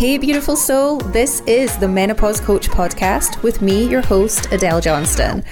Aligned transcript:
Hey, 0.00 0.16
beautiful 0.16 0.56
soul. 0.56 0.96
This 0.96 1.40
is 1.40 1.76
the 1.76 1.86
Menopause 1.86 2.40
Coach 2.40 2.70
podcast 2.70 3.42
with 3.42 3.60
me, 3.60 3.86
your 3.86 4.00
host, 4.00 4.50
Adele 4.50 4.80
Johnston. 4.80 5.44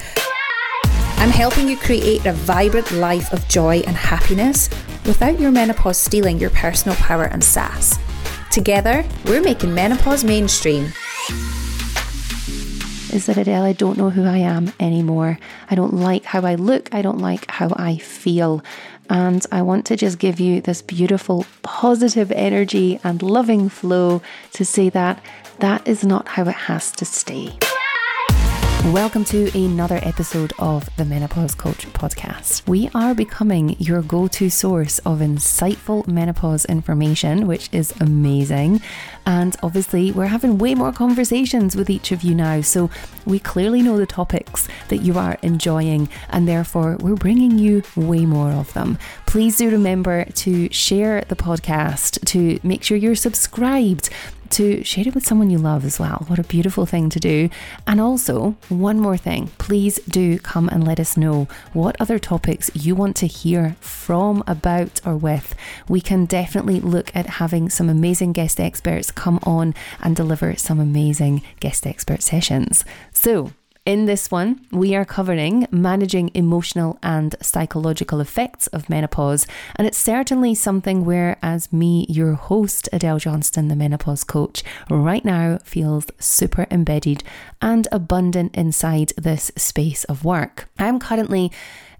I'm 1.17 1.29
helping 1.29 1.69
you 1.69 1.77
create 1.77 2.25
a 2.25 2.33
vibrant 2.33 2.91
life 2.93 3.31
of 3.31 3.47
joy 3.47 3.83
and 3.85 3.95
happiness 3.95 4.67
without 5.05 5.39
your 5.39 5.51
menopause 5.51 5.99
stealing 5.99 6.39
your 6.39 6.49
personal 6.49 6.97
power 6.97 7.25
and 7.25 7.43
sass. 7.43 7.99
Together, 8.49 9.05
we're 9.25 9.39
making 9.39 9.71
menopause 9.71 10.23
mainstream 10.23 10.93
is 13.11 13.25
that 13.25 13.37
Adele, 13.37 13.63
I 13.63 13.73
don't 13.73 13.97
know 13.97 14.09
who 14.09 14.23
I 14.25 14.37
am 14.37 14.71
anymore. 14.79 15.39
I 15.69 15.75
don't 15.75 15.95
like 15.95 16.25
how 16.25 16.41
I 16.41 16.55
look. 16.55 16.93
I 16.93 17.01
don't 17.01 17.19
like 17.19 17.49
how 17.49 17.69
I 17.75 17.97
feel. 17.97 18.63
And 19.09 19.45
I 19.51 19.61
want 19.63 19.85
to 19.87 19.95
just 19.95 20.19
give 20.19 20.39
you 20.39 20.61
this 20.61 20.81
beautiful, 20.81 21.45
positive 21.63 22.31
energy 22.31 22.99
and 23.03 23.21
loving 23.21 23.67
flow 23.69 24.21
to 24.53 24.63
say 24.63 24.89
that 24.89 25.21
that 25.59 25.87
is 25.87 26.03
not 26.05 26.27
how 26.29 26.43
it 26.43 26.55
has 26.55 26.91
to 26.93 27.05
stay. 27.05 27.51
Welcome 28.85 29.25
to 29.25 29.51
another 29.53 29.99
episode 30.01 30.51
of 30.57 30.89
the 30.95 31.05
Menopause 31.05 31.53
Coach 31.53 31.85
podcast. 31.89 32.67
We 32.67 32.89
are 32.95 33.13
becoming 33.13 33.75
your 33.77 34.01
go 34.01 34.27
to 34.29 34.49
source 34.49 34.97
of 34.99 35.19
insightful 35.19 36.07
menopause 36.07 36.65
information, 36.65 37.45
which 37.45 37.69
is 37.71 37.93
amazing. 37.99 38.81
And 39.27 39.55
obviously, 39.61 40.11
we're 40.11 40.25
having 40.27 40.57
way 40.57 40.73
more 40.73 40.91
conversations 40.91 41.75
with 41.75 41.89
each 41.89 42.11
of 42.11 42.23
you 42.23 42.33
now. 42.33 42.61
So 42.61 42.89
we 43.25 43.37
clearly 43.37 43.83
know 43.83 43.97
the 43.97 44.07
topics 44.07 44.67
that 44.87 44.97
you 44.97 45.19
are 45.19 45.37
enjoying, 45.43 46.09
and 46.29 46.47
therefore, 46.47 46.97
we're 46.99 47.15
bringing 47.15 47.59
you 47.59 47.83
way 47.95 48.25
more 48.25 48.51
of 48.51 48.73
them. 48.73 48.97
Please 49.27 49.57
do 49.57 49.69
remember 49.69 50.23
to 50.23 50.71
share 50.73 51.21
the 51.27 51.35
podcast, 51.35 52.25
to 52.27 52.59
make 52.63 52.83
sure 52.83 52.97
you're 52.97 53.13
subscribed 53.13 54.09
to 54.51 54.83
share 54.83 55.07
it 55.07 55.15
with 55.15 55.25
someone 55.25 55.49
you 55.49 55.57
love 55.57 55.85
as 55.85 55.99
well. 55.99 56.25
What 56.27 56.39
a 56.39 56.43
beautiful 56.43 56.85
thing 56.85 57.09
to 57.09 57.19
do. 57.19 57.49
And 57.87 57.99
also, 57.99 58.55
one 58.69 58.99
more 58.99 59.17
thing 59.17 59.47
please 59.57 59.99
do 60.07 60.39
come 60.39 60.69
and 60.69 60.85
let 60.85 60.99
us 60.99 61.17
know 61.17 61.47
what 61.73 61.99
other 61.99 62.19
topics 62.19 62.71
you 62.73 62.95
want 62.95 63.15
to 63.17 63.27
hear 63.27 63.75
from, 63.79 64.43
about, 64.47 65.01
or 65.05 65.15
with. 65.15 65.55
We 65.87 66.01
can 66.01 66.25
definitely 66.25 66.79
look 66.79 67.15
at 67.15 67.25
having 67.27 67.69
some 67.69 67.89
amazing 67.89 68.33
guest 68.33 68.59
experts 68.59 69.11
come 69.11 69.39
on 69.43 69.73
and 70.01 70.15
deliver 70.15 70.55
some 70.55 70.79
amazing 70.79 71.41
guest 71.59 71.85
expert 71.85 72.21
sessions. 72.21 72.85
So, 73.13 73.51
in 73.89 74.05
this 74.05 74.29
one, 74.29 74.61
we 74.71 74.93
are 74.93 75.03
covering 75.03 75.67
managing 75.71 76.29
emotional 76.35 76.99
and 77.01 77.35
psychological 77.41 78.19
effects 78.21 78.67
of 78.67 78.87
menopause, 78.87 79.47
and 79.77 79.87
it's 79.87 79.97
certainly 79.97 80.53
something 80.53 81.03
where, 81.05 81.37
as 81.41 81.73
me, 81.73 82.05
your 82.07 82.33
host, 82.33 82.87
Adele 82.93 83.17
Johnston, 83.17 83.67
the 83.67 83.75
menopause 83.75 84.23
coach, 84.23 84.63
right 84.91 85.25
now 85.25 85.57
feels 85.63 86.05
super 86.19 86.67
embedded 86.69 87.23
and 87.63 87.87
abundant 87.91 88.53
inside 88.53 89.11
this 89.17 89.51
space 89.55 90.03
of 90.03 90.23
work. 90.23 90.69
I'm 90.77 90.99
currently 90.99 91.51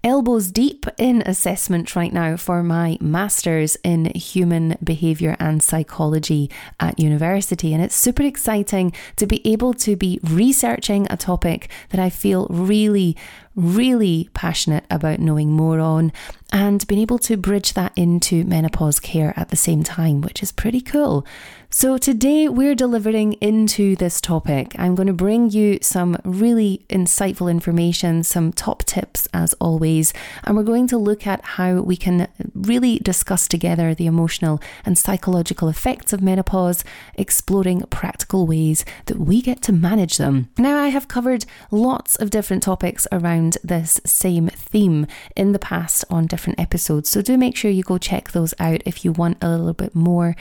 elbows 0.02 0.50
deep 0.50 0.86
in 0.96 1.22
assessment 1.26 1.94
right 1.94 2.12
now 2.12 2.36
for 2.36 2.62
my 2.62 2.96
master's 3.00 3.76
in 3.84 4.06
human 4.14 4.76
behavior 4.82 5.36
and 5.38 5.62
psychology 5.62 6.50
at 6.78 6.98
university. 6.98 7.74
And 7.74 7.82
it's 7.82 7.94
super 7.94 8.22
exciting 8.22 8.92
to 9.16 9.26
be 9.26 9.46
able 9.46 9.74
to 9.74 9.96
be 9.96 10.20
researching 10.22 11.06
a 11.10 11.16
topic 11.16 11.68
that 11.90 12.00
I 12.00 12.10
feel 12.10 12.46
really, 12.48 13.16
really 13.54 14.30
passionate 14.32 14.84
about 14.90 15.20
knowing 15.20 15.50
more 15.50 15.80
on 15.80 16.12
and 16.52 16.86
being 16.86 17.00
able 17.00 17.18
to 17.18 17.36
bridge 17.36 17.74
that 17.74 17.92
into 17.96 18.44
menopause 18.44 19.00
care 19.00 19.34
at 19.36 19.50
the 19.50 19.56
same 19.56 19.82
time, 19.82 20.20
which 20.20 20.42
is 20.42 20.52
pretty 20.52 20.80
cool. 20.80 21.26
So, 21.72 21.98
today 21.98 22.48
we're 22.48 22.74
delivering 22.74 23.34
into 23.34 23.94
this 23.94 24.20
topic. 24.20 24.74
I'm 24.76 24.96
going 24.96 25.06
to 25.06 25.12
bring 25.12 25.50
you 25.50 25.78
some 25.80 26.16
really 26.24 26.84
insightful 26.90 27.48
information, 27.48 28.24
some 28.24 28.52
top 28.52 28.82
tips 28.86 29.28
as 29.32 29.54
always, 29.60 30.12
and 30.42 30.56
we're 30.56 30.64
going 30.64 30.88
to 30.88 30.98
look 30.98 31.28
at 31.28 31.44
how 31.44 31.80
we 31.82 31.96
can 31.96 32.26
really 32.54 32.98
discuss 32.98 33.46
together 33.46 33.94
the 33.94 34.06
emotional 34.06 34.60
and 34.84 34.98
psychological 34.98 35.68
effects 35.68 36.12
of 36.12 36.20
menopause, 36.20 36.82
exploring 37.14 37.82
practical 37.82 38.48
ways 38.48 38.84
that 39.06 39.20
we 39.20 39.40
get 39.40 39.62
to 39.62 39.72
manage 39.72 40.16
them. 40.16 40.50
Now, 40.58 40.76
I 40.76 40.88
have 40.88 41.06
covered 41.06 41.44
lots 41.70 42.16
of 42.16 42.30
different 42.30 42.64
topics 42.64 43.06
around 43.12 43.58
this 43.62 44.00
same 44.04 44.48
theme 44.48 45.06
in 45.36 45.52
the 45.52 45.60
past 45.60 46.04
on 46.10 46.26
different 46.26 46.58
episodes, 46.58 47.08
so 47.08 47.22
do 47.22 47.38
make 47.38 47.54
sure 47.54 47.70
you 47.70 47.84
go 47.84 47.96
check 47.96 48.32
those 48.32 48.54
out 48.58 48.82
if 48.84 49.04
you 49.04 49.12
want 49.12 49.38
a 49.40 49.50
little 49.50 49.72
bit 49.72 49.94
more 49.94 50.34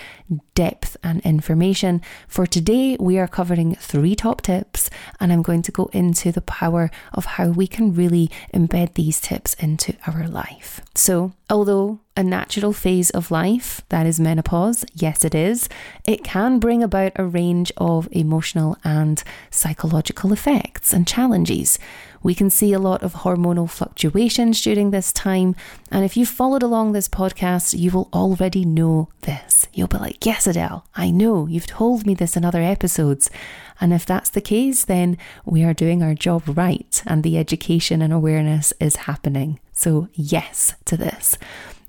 depth 0.56 0.98
and 1.04 1.19
information. 1.22 2.02
For 2.28 2.46
today, 2.46 2.98
we 3.00 3.18
are 3.18 3.28
covering 3.28 3.76
three 3.76 4.16
top 4.16 4.42
tips, 4.42 4.90
and 5.20 5.32
I'm 5.32 5.42
going 5.42 5.62
to 5.64 5.72
go 5.72 5.90
into 5.94 6.32
the 6.32 6.42
power 6.42 6.92
of 7.14 7.26
how 7.26 7.50
we 7.50 7.68
can 7.68 7.94
really 7.94 8.30
embed 8.54 8.94
these 8.94 9.20
tips 9.20 9.54
into 9.56 9.96
our 10.08 10.28
life. 10.28 10.82
So, 10.96 11.34
although 11.50 12.00
a 12.20 12.24
natural 12.24 12.74
phase 12.74 13.10
of 13.12 13.32
life, 13.32 13.82
that 13.88 14.06
is 14.06 14.20
menopause, 14.20 14.84
yes, 14.94 15.24
it 15.24 15.34
is, 15.34 15.70
it 16.04 16.22
can 16.22 16.60
bring 16.60 16.84
about 16.84 17.14
a 17.16 17.24
range 17.24 17.72
of 17.78 18.10
emotional 18.12 18.76
and 18.84 19.24
psychological 19.50 20.34
effects 20.34 20.92
and 20.92 21.08
challenges. 21.08 21.80
We 22.22 22.36
can 22.36 22.50
see 22.50 22.74
a 22.74 22.80
lot 22.80 23.04
of 23.04 23.14
hormonal 23.14 23.70
fluctuations 23.70 24.62
during 24.62 24.92
this 24.92 25.14
time. 25.14 25.56
And 25.90 26.04
if 26.04 26.18
you've 26.18 26.28
followed 26.28 26.62
along 26.62 26.92
this 26.92 27.08
podcast, 27.08 27.80
you 27.80 27.90
will 27.92 28.10
already 28.12 28.66
know 28.66 29.08
this. 29.22 29.68
You'll 29.74 29.88
be 29.88 30.00
like, 30.00 30.26
Yes, 30.26 30.46
Adele, 30.46 30.86
I 30.96 31.12
know. 31.12 31.48
You've 31.48 31.68
told 31.68 32.06
me 32.06 32.16
this 32.16 32.36
in 32.36 32.44
other 32.44 32.62
episodes. 32.62 33.32
And 33.80 33.94
if 33.94 34.06
that's 34.06 34.30
the 34.30 34.42
case, 34.42 34.84
then 34.84 35.18
we 35.46 35.64
are 35.64 35.74
doing 35.74 36.04
our 36.04 36.16
job 36.16 36.44
right 36.48 37.02
and 37.06 37.24
the 37.24 37.38
education 37.38 38.02
and 38.02 38.12
awareness 38.12 38.74
is 38.82 39.08
happening. 39.08 39.62
So, 39.72 40.10
yes 40.12 40.74
to 40.84 40.98
this. 40.98 41.38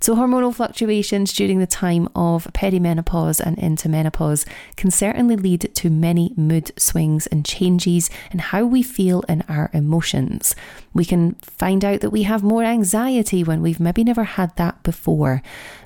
So, 0.03 0.17
hormonal 0.17 0.55
fluctuations 0.55 1.31
during 1.31 1.59
the 1.59 1.67
time 1.67 2.09
of 2.17 2.45
perimenopause 2.55 3.39
and 3.39 3.59
into 3.59 3.87
menopause 3.87 4.47
can 4.77 4.91
certainly 4.91 5.37
lead 5.37 5.75
to 5.75 5.91
many 5.91 6.33
mood 6.39 6.73
swings 6.81 7.27
and 7.27 7.45
changes 7.45 8.09
in 8.31 8.39
how 8.39 8.65
we 8.65 8.83
feel 8.83 9.21
in 9.29 9.43
our 9.47 9.69
emotions. 9.75 10.57
We 10.95 11.05
can 11.05 11.35
find 11.35 11.85
out 11.85 12.01
that 12.01 12.11
we 12.11 12.23
have 12.23 12.43
more 12.43 12.65
anxiety 12.65 13.45
when 13.45 13.61
we've 13.61 13.79
maybe 13.79 14.03
never 14.03 14.25
had 14.25 14.57
that 14.57 14.83
before. 14.83 15.43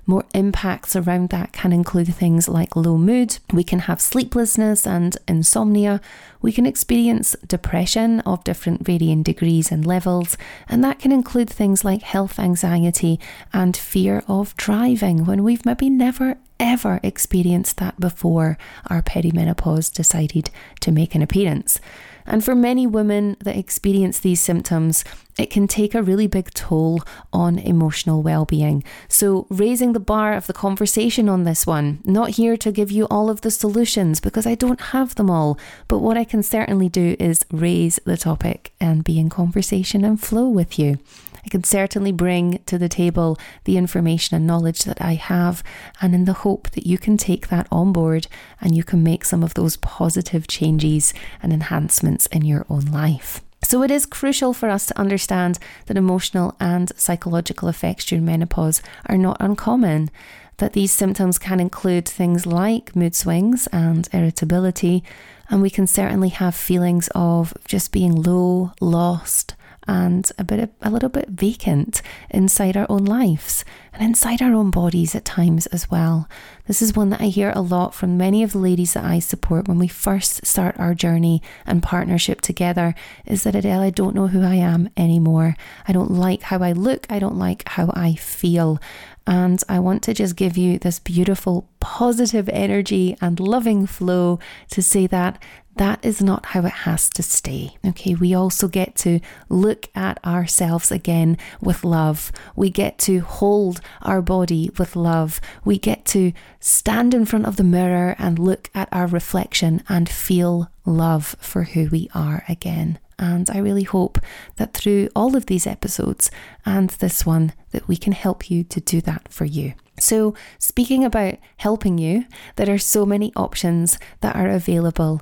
More 0.07 0.25
impacts 0.33 0.95
around 0.95 1.31
that 1.31 1.53
can 1.53 1.73
include 1.73 2.15
things 2.15 2.47
like 2.47 2.77
low 2.77 2.97
mood, 2.97 3.39
we 3.53 3.65
can 3.65 3.81
have 3.81 4.01
sleeplessness 4.01 4.87
and 4.87 5.17
insomnia, 5.27 6.01
we 6.41 6.53
can 6.53 6.67
experience 6.67 7.35
depression 7.47 8.21
of 8.21 8.45
different 8.45 8.85
varying 8.85 9.23
degrees 9.23 9.73
and 9.73 9.87
levels, 9.87 10.37
and 10.69 10.85
that 10.85 10.99
can 10.99 11.11
include 11.11 11.49
things 11.49 11.85
like 11.85 12.03
health 12.03 12.39
anxiety 12.39 13.19
and 13.55 13.75
fear 13.75 14.04
of 14.29 14.57
driving 14.57 15.25
when 15.25 15.43
we've 15.43 15.65
maybe 15.65 15.89
never 15.91 16.37
ever 16.61 17.01
experienced 17.03 17.79
that 17.79 17.99
before 17.99 18.57
our 18.87 19.03
perimenopause 19.03 19.93
decided 19.93 20.51
to 20.81 20.93
make 20.93 21.15
an 21.15 21.23
appearance. 21.23 21.81
And 22.27 22.45
for 22.45 22.55
many 22.55 22.87
women 22.87 23.37
that 23.41 23.57
experience 23.57 24.19
these 24.21 24.41
symptoms, 24.41 25.05
it 25.39 25.51
can 25.51 25.67
take 25.67 25.95
a 25.95 26.03
really 26.03 26.27
big 26.27 26.53
toll 26.55 27.01
on 27.33 27.59
emotional 27.59 28.23
well 28.23 28.45
being. 28.45 28.85
So, 29.09 29.47
raising 29.51 29.93
the 29.93 30.01
bar 30.01 30.35
of 30.35 30.47
the 30.47 30.53
conversation 30.53 31.29
on 31.29 31.45
this 31.45 31.67
one, 31.67 32.01
not 32.05 32.31
here 32.31 32.57
to 32.59 32.73
give 32.73 32.91
you 32.91 33.07
all 33.07 33.29
of 33.29 33.41
the 33.41 33.51
solutions 33.51 34.21
because 34.21 34.47
I 34.47 34.55
don't 34.55 34.81
have 34.81 35.15
them 35.17 35.31
all, 35.31 35.59
but 35.89 35.99
what 35.99 36.17
I 36.17 36.25
can 36.25 36.43
certainly 36.43 36.89
do 36.89 37.17
is 37.19 37.45
raise 37.51 37.99
the 38.05 38.17
topic 38.17 38.73
and 38.81 39.05
be 39.05 39.19
in 39.19 39.29
conversation 39.29 40.05
and 40.05 40.21
flow 40.21 40.49
with 40.49 40.79
you. 40.79 40.99
I 41.45 41.49
can 41.49 41.65
certainly 41.65 42.13
bring 42.13 42.61
to 42.67 42.79
the 42.79 42.89
table 42.89 43.39
the 43.65 43.77
information 43.77 44.35
and 44.35 44.47
knowledge 44.47 44.85
that 44.85 45.01
I 45.03 45.15
have, 45.15 45.63
and 46.01 46.15
in 46.15 46.25
the 46.25 46.33
hope 46.33 46.71
that 46.71 46.87
you 46.87 46.97
can 46.97 47.17
take 47.17 47.49
that 47.49 47.67
on 47.71 47.93
board 47.93 48.29
and 48.61 48.75
you 48.75 48.83
can 48.83 49.03
make 49.03 49.25
some 49.25 49.43
of 49.43 49.55
those 49.55 49.77
positive 49.77 50.47
changes 50.47 51.13
and 51.43 51.53
enhancements 51.53 52.27
in 52.27 52.45
your 52.45 52.65
own 52.71 52.87
life. 52.87 53.43
So, 53.75 53.83
it 53.83 53.91
is 53.91 54.07
crucial 54.07 54.55
for 54.55 54.71
us 54.71 54.87
to 54.87 54.97
understand 54.97 55.59
that 55.87 55.97
emotional 55.97 56.55
and 56.61 56.93
psychological 56.97 57.67
effects 57.67 58.05
during 58.05 58.25
menopause 58.25 58.81
are 59.07 59.19
not 59.19 59.37
uncommon. 59.41 60.13
That 60.59 60.75
these 60.75 60.93
symptoms 60.93 61.41
can 61.41 61.59
include 61.59 62.09
things 62.09 62.47
like 62.47 62.95
mood 62.95 63.17
swings 63.17 63.67
and 63.73 64.09
irritability, 64.13 65.03
and 65.51 65.61
we 65.61 65.71
can 65.71 65.89
certainly 65.89 66.29
have 66.29 66.55
feelings 66.55 67.09
of 67.17 67.53
just 67.67 67.91
being 67.91 68.15
low, 68.15 68.71
lost, 68.81 69.57
and 69.87 70.31
a 70.39 70.45
bit 70.45 70.73
a 70.83 70.91
little 70.91 71.09
bit 71.09 71.29
vacant 71.29 72.03
inside 72.31 72.77
our 72.77 72.87
own 72.89 73.05
lives 73.05 73.65
and 73.93 74.03
inside 74.03 74.43
our 74.43 74.53
own 74.53 74.71
bodies 74.71 75.15
at 75.15 75.25
times 75.25 75.67
as 75.67 75.91
well. 75.91 76.29
This 76.67 76.83
is 76.83 76.97
one 76.97 77.11
that 77.11 77.21
I 77.21 77.27
hear 77.27 77.53
a 77.55 77.61
lot 77.61 77.95
from 77.95 78.17
many 78.17 78.43
of 78.43 78.53
the 78.53 78.59
ladies 78.59 78.95
that 78.95 79.05
I 79.05 79.19
support 79.19 79.69
when 79.69 79.79
we 79.79 79.89
first 79.89 80.47
start 80.47 80.79
our 80.79 80.95
journey 80.95 81.43
and 81.67 81.83
partnership 81.83 82.41
together 82.41 82.95
is 83.25 83.45
that 83.45 83.55
Adele, 83.55 83.83
I 83.83 83.91
don't 83.91 84.15
know 84.15 84.29
who 84.29 84.43
I 84.43 84.55
am 84.55 84.91
anymore. 84.97 85.57
I 85.87 85.93
don't 85.93 86.11
like 86.11 86.43
how 86.43 86.59
I 86.59 86.73
look. 86.73 87.07
I 87.11 87.19
don't 87.19 87.39
like 87.39 87.69
how 87.69 87.93
I 87.95 88.15
feel. 88.15 88.81
And 89.27 89.63
I 89.69 89.79
want 89.79 90.03
to 90.03 90.15
just 90.15 90.37
give 90.37 90.57
you 90.59 90.79
this 90.79 90.99
beautiful 90.99 91.69
positive 91.81 92.49
energy 92.51 93.17
and 93.21 93.41
loving 93.41 93.87
flow 93.87 94.39
to 94.71 94.83
say 94.83 95.07
that 95.07 95.43
that 95.77 96.05
is 96.05 96.23
not 96.23 96.47
how 96.47 96.65
it 96.65 96.73
has 96.73 97.11
to 97.11 97.23
stay. 97.23 97.77
Okay, 97.85 98.15
we 98.15 98.35
also 98.35 98.69
get 98.69 98.95
to 98.97 99.21
look 99.49 99.89
at 99.95 100.25
ourselves 100.25 100.93
again 100.93 101.37
with 101.61 101.85
love. 101.85 102.31
We 102.55 102.71
get 102.71 102.99
to 103.01 103.21
hold 103.21 103.81
our 104.03 104.23
body 104.23 104.71
with 104.79 104.95
love. 104.95 105.41
We 105.65 105.79
get 105.79 106.05
to 106.07 106.33
stand 106.61 107.15
in 107.15 107.27
front 107.27 107.47
of 107.47 107.57
the 107.57 107.65
mirror 107.65 108.15
and 108.19 108.39
look 108.39 108.71
at 108.75 108.89
our 108.93 109.07
reflection 109.07 109.83
and 109.89 110.09
feel 110.09 110.71
love 110.85 111.37
for 111.41 111.65
who 111.65 111.89
we 111.91 112.09
are 112.15 112.45
again. 112.49 112.99
And 113.19 113.49
I 113.51 113.59
really 113.59 113.85
hope 113.85 114.19
that 114.57 114.75
through 114.75 115.09
all 115.15 115.37
of 115.37 115.47
these 115.47 115.67
episodes 115.67 116.31
and 116.67 116.91
this 116.91 117.25
one, 117.25 117.53
that 117.71 117.87
we 117.89 117.97
can 117.97 118.13
help 118.13 118.51
you 118.51 118.65
to 118.65 118.81
do 118.81 119.01
that 119.03 119.29
for 119.31 119.45
you. 119.45 119.75
So, 120.01 120.35
speaking 120.59 121.05
about 121.05 121.37
helping 121.59 121.99
you, 121.99 122.25
there 122.57 122.73
are 122.75 122.79
so 122.79 123.07
many 123.07 123.33
options 123.37 123.99
that 124.21 124.35
are 124.35 124.49
available 124.49 125.21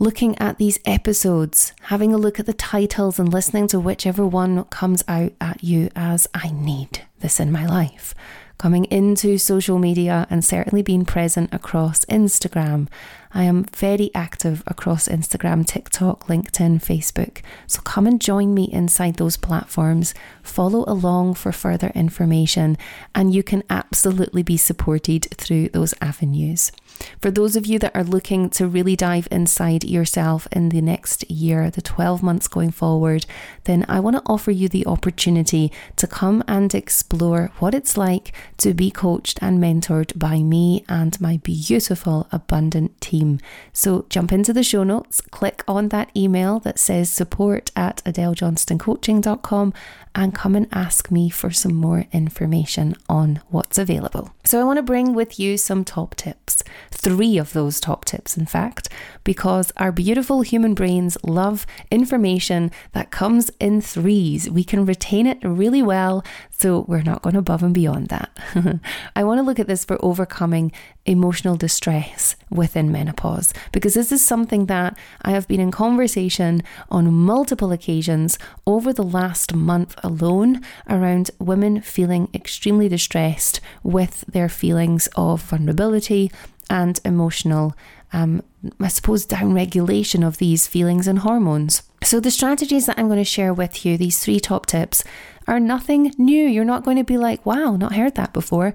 looking 0.00 0.36
at 0.38 0.56
these 0.56 0.80
episodes, 0.86 1.74
having 1.82 2.12
a 2.12 2.18
look 2.18 2.40
at 2.40 2.46
the 2.46 2.54
titles 2.54 3.18
and 3.18 3.30
listening 3.30 3.68
to 3.68 3.78
whichever 3.78 4.26
one 4.26 4.64
comes 4.64 5.04
out 5.06 5.32
at 5.42 5.62
you 5.62 5.90
as 5.94 6.26
I 6.32 6.50
need 6.50 7.02
this 7.20 7.38
in 7.38 7.52
my 7.52 7.66
life. 7.66 8.14
Coming 8.56 8.86
into 8.86 9.36
social 9.36 9.78
media 9.78 10.26
and 10.30 10.42
certainly 10.44 10.82
being 10.82 11.04
present 11.04 11.52
across 11.52 12.06
Instagram. 12.06 12.88
I 13.32 13.44
am 13.44 13.64
very 13.64 14.10
active 14.14 14.62
across 14.66 15.06
Instagram, 15.06 15.66
TikTok, 15.66 16.26
LinkedIn, 16.28 16.82
Facebook. 16.82 17.42
So 17.66 17.80
come 17.82 18.06
and 18.06 18.20
join 18.20 18.54
me 18.54 18.70
inside 18.72 19.16
those 19.16 19.36
platforms. 19.36 20.14
Follow 20.42 20.84
along 20.86 21.34
for 21.34 21.52
further 21.52 21.92
information, 21.94 22.76
and 23.14 23.34
you 23.34 23.42
can 23.42 23.64
absolutely 23.70 24.42
be 24.42 24.56
supported 24.56 25.26
through 25.36 25.68
those 25.68 25.94
avenues. 26.00 26.72
For 27.20 27.30
those 27.30 27.56
of 27.56 27.66
you 27.66 27.78
that 27.80 27.94
are 27.94 28.04
looking 28.04 28.50
to 28.50 28.66
really 28.66 28.96
dive 28.96 29.28
inside 29.30 29.84
yourself 29.84 30.48
in 30.52 30.70
the 30.70 30.80
next 30.80 31.30
year, 31.30 31.70
the 31.70 31.82
12 31.82 32.22
months 32.22 32.48
going 32.48 32.70
forward, 32.70 33.26
then 33.64 33.84
I 33.88 34.00
want 34.00 34.16
to 34.16 34.22
offer 34.26 34.50
you 34.50 34.68
the 34.68 34.86
opportunity 34.86 35.72
to 35.96 36.06
come 36.06 36.42
and 36.48 36.74
explore 36.74 37.50
what 37.58 37.74
it's 37.74 37.96
like 37.96 38.32
to 38.58 38.74
be 38.74 38.90
coached 38.90 39.38
and 39.42 39.58
mentored 39.62 40.18
by 40.18 40.42
me 40.42 40.84
and 40.88 41.20
my 41.20 41.38
beautiful, 41.38 42.26
abundant 42.32 43.00
team. 43.00 43.38
So 43.72 44.06
jump 44.08 44.32
into 44.32 44.52
the 44.52 44.62
show 44.62 44.84
notes, 44.84 45.20
click 45.20 45.62
on 45.68 45.88
that 45.88 46.10
email 46.16 46.60
that 46.60 46.78
says 46.78 47.10
support 47.10 47.70
at 47.76 48.02
adelejohnstoncoaching.com 48.04 49.74
and 50.14 50.34
come 50.34 50.56
and 50.56 50.66
ask 50.72 51.10
me 51.10 51.30
for 51.30 51.50
some 51.50 51.74
more 51.74 52.06
information 52.12 52.96
on 53.08 53.40
what's 53.48 53.78
available. 53.78 54.32
So, 54.50 54.60
I 54.60 54.64
want 54.64 54.78
to 54.78 54.82
bring 54.82 55.14
with 55.14 55.38
you 55.38 55.56
some 55.56 55.84
top 55.84 56.16
tips, 56.16 56.64
three 56.90 57.38
of 57.38 57.52
those 57.52 57.78
top 57.78 58.04
tips, 58.04 58.36
in 58.36 58.46
fact, 58.46 58.88
because 59.22 59.70
our 59.76 59.92
beautiful 59.92 60.40
human 60.40 60.74
brains 60.74 61.16
love 61.22 61.68
information 61.92 62.72
that 62.90 63.12
comes 63.12 63.52
in 63.60 63.80
threes. 63.80 64.50
We 64.50 64.64
can 64.64 64.84
retain 64.84 65.28
it 65.28 65.38
really 65.44 65.84
well, 65.84 66.24
so 66.50 66.84
we're 66.88 67.04
not 67.04 67.22
going 67.22 67.36
above 67.36 67.62
and 67.62 67.72
beyond 67.72 68.08
that. 68.08 68.36
I 69.14 69.22
want 69.22 69.38
to 69.38 69.44
look 69.44 69.60
at 69.60 69.68
this 69.68 69.84
for 69.84 70.04
overcoming 70.04 70.72
emotional 71.06 71.56
distress 71.56 72.36
within 72.50 72.92
menopause 72.92 73.52
because 73.72 73.94
this 73.94 74.12
is 74.12 74.24
something 74.24 74.66
that 74.66 74.96
I 75.22 75.30
have 75.30 75.48
been 75.48 75.60
in 75.60 75.70
conversation 75.70 76.62
on 76.90 77.12
multiple 77.12 77.72
occasions 77.72 78.38
over 78.66 78.92
the 78.92 79.02
last 79.02 79.54
month 79.54 79.94
alone 80.02 80.62
around 80.88 81.30
women 81.38 81.80
feeling 81.80 82.28
extremely 82.34 82.88
distressed 82.88 83.60
with 83.82 84.24
their 84.28 84.48
feelings 84.48 85.08
of 85.16 85.42
vulnerability 85.42 86.30
and 86.70 87.00
emotional, 87.04 87.74
um, 88.12 88.42
I 88.78 88.88
suppose, 88.88 89.26
downregulation 89.26 90.26
of 90.26 90.38
these 90.38 90.66
feelings 90.66 91.08
and 91.08 91.20
hormones. 91.20 91.82
So, 92.02 92.20
the 92.20 92.30
strategies 92.30 92.86
that 92.86 92.98
I'm 92.98 93.08
going 93.08 93.18
to 93.18 93.24
share 93.24 93.52
with 93.52 93.84
you, 93.84 93.98
these 93.98 94.20
three 94.20 94.40
top 94.40 94.66
tips, 94.66 95.04
are 95.48 95.60
nothing 95.60 96.12
new. 96.16 96.46
You're 96.46 96.64
not 96.64 96.84
going 96.84 96.96
to 96.96 97.04
be 97.04 97.18
like, 97.18 97.44
wow, 97.44 97.76
not 97.76 97.94
heard 97.94 98.14
that 98.14 98.32
before. 98.32 98.72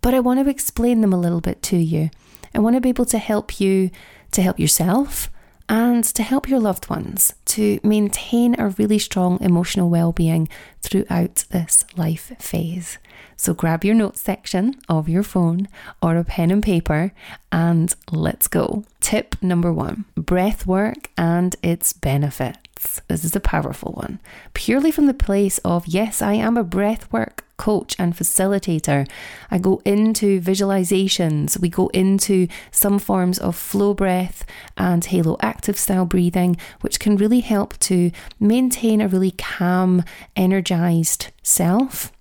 But 0.00 0.14
I 0.14 0.20
want 0.20 0.44
to 0.44 0.50
explain 0.50 1.00
them 1.00 1.12
a 1.12 1.20
little 1.20 1.40
bit 1.40 1.62
to 1.64 1.76
you. 1.76 2.10
I 2.54 2.60
want 2.60 2.76
to 2.76 2.80
be 2.80 2.88
able 2.88 3.04
to 3.06 3.18
help 3.18 3.60
you 3.60 3.90
to 4.32 4.42
help 4.42 4.58
yourself 4.58 5.30
and 5.68 6.02
to 6.04 6.22
help 6.22 6.48
your 6.48 6.60
loved 6.60 6.88
ones 6.88 7.34
to 7.44 7.78
maintain 7.82 8.58
a 8.58 8.70
really 8.70 8.98
strong 8.98 9.40
emotional 9.42 9.90
well-being 9.90 10.48
throughout 10.80 11.44
this 11.50 11.84
life 11.96 12.32
phase. 12.38 12.98
So 13.36 13.54
grab 13.54 13.84
your 13.84 13.94
notes 13.94 14.20
section 14.20 14.74
of 14.88 15.08
your 15.08 15.22
phone 15.22 15.68
or 16.02 16.16
a 16.16 16.24
pen 16.24 16.50
and 16.50 16.62
paper 16.62 17.12
and 17.50 17.94
let's 18.10 18.48
go. 18.48 18.84
Tip 19.00 19.36
number 19.42 19.72
1: 19.72 20.04
breath 20.16 20.66
work 20.66 21.10
and 21.16 21.54
its 21.62 21.92
benefits. 21.92 23.00
This 23.08 23.24
is 23.24 23.34
a 23.34 23.40
powerful 23.40 23.92
one. 23.92 24.20
Purely 24.54 24.92
from 24.92 25.06
the 25.06 25.14
place 25.14 25.58
of, 25.64 25.86
yes, 25.88 26.22
I 26.22 26.34
am 26.34 26.56
a 26.56 26.62
breath 26.62 27.12
work 27.12 27.44
coach 27.56 27.96
and 27.98 28.14
facilitator. 28.14 29.08
I 29.50 29.58
go 29.58 29.82
into 29.84 30.40
visualizations, 30.40 31.58
we 31.60 31.68
go 31.68 31.88
into 31.88 32.46
some 32.70 33.00
forms 33.00 33.36
of 33.38 33.56
flow 33.56 33.94
breath 33.94 34.46
and 34.76 35.04
halo 35.04 35.36
active 35.40 35.76
style 35.76 36.06
breathing, 36.06 36.56
which 36.82 37.00
can 37.00 37.16
really 37.16 37.40
help 37.40 37.76
to 37.80 38.12
maintain 38.38 39.00
a 39.00 39.08
really 39.08 39.32
calm, 39.32 40.04
energized 40.36 41.32
self. 41.42 42.12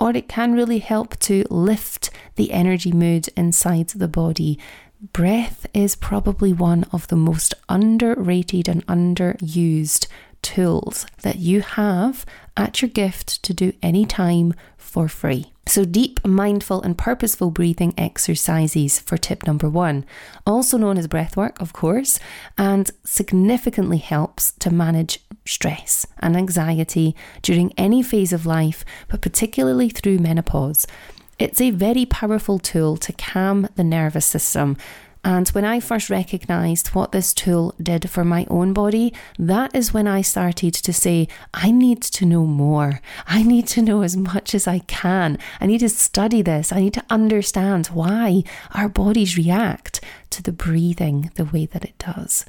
Or 0.00 0.10
it 0.10 0.28
can 0.28 0.54
really 0.54 0.78
help 0.78 1.18
to 1.20 1.44
lift 1.50 2.10
the 2.36 2.52
energy 2.52 2.90
mood 2.90 3.28
inside 3.36 3.88
the 3.88 4.08
body 4.08 4.58
Breath 5.14 5.66
is 5.72 5.96
probably 5.96 6.52
one 6.52 6.84
of 6.92 7.08
the 7.08 7.16
most 7.16 7.54
underrated 7.70 8.68
and 8.68 8.86
underused 8.86 10.08
tools 10.42 11.06
that 11.22 11.38
you 11.38 11.62
have 11.62 12.26
at 12.54 12.82
your 12.82 12.90
gift 12.90 13.42
to 13.44 13.54
do 13.54 13.72
anytime 13.82 14.52
for 14.76 15.08
free. 15.08 15.52
So, 15.66 15.86
deep, 15.86 16.22
mindful, 16.26 16.82
and 16.82 16.98
purposeful 16.98 17.50
breathing 17.50 17.94
exercises 17.96 18.98
for 18.98 19.16
tip 19.16 19.46
number 19.46 19.70
one, 19.70 20.04
also 20.46 20.76
known 20.76 20.98
as 20.98 21.06
breath 21.06 21.34
work, 21.34 21.58
of 21.62 21.72
course, 21.72 22.18
and 22.58 22.90
significantly 23.02 23.98
helps 23.98 24.52
to 24.58 24.70
manage 24.70 25.20
stress 25.50 26.06
and 26.20 26.36
anxiety 26.36 27.14
during 27.42 27.72
any 27.76 28.02
phase 28.02 28.32
of 28.32 28.46
life, 28.46 28.84
but 29.08 29.20
particularly 29.20 29.88
through 29.88 30.18
menopause. 30.18 30.86
It's 31.38 31.60
a 31.60 31.70
very 31.70 32.06
powerful 32.06 32.58
tool 32.58 32.96
to 32.98 33.12
calm 33.12 33.68
the 33.74 33.84
nervous 33.84 34.26
system. 34.26 34.76
And 35.22 35.48
when 35.50 35.66
I 35.66 35.80
first 35.80 36.08
recognized 36.08 36.88
what 36.88 37.12
this 37.12 37.34
tool 37.34 37.74
did 37.82 38.08
for 38.08 38.24
my 38.24 38.46
own 38.48 38.72
body, 38.72 39.12
that 39.38 39.74
is 39.74 39.92
when 39.92 40.06
I 40.06 40.22
started 40.22 40.72
to 40.72 40.92
say, 40.92 41.28
I 41.52 41.70
need 41.70 42.00
to 42.02 42.24
know 42.24 42.46
more. 42.46 43.00
I 43.26 43.42
need 43.42 43.66
to 43.68 43.82
know 43.82 44.02
as 44.02 44.16
much 44.16 44.54
as 44.54 44.66
I 44.66 44.78
can. 44.80 45.38
I 45.60 45.66
need 45.66 45.80
to 45.80 45.90
study 45.90 46.40
this. 46.40 46.72
I 46.72 46.80
need 46.80 46.94
to 46.94 47.04
understand 47.10 47.88
why 47.88 48.44
our 48.72 48.88
bodies 48.88 49.36
react 49.36 50.00
to 50.30 50.42
the 50.42 50.52
breathing 50.52 51.30
the 51.34 51.44
way 51.44 51.66
that 51.66 51.84
it 51.84 51.98
does. 51.98 52.46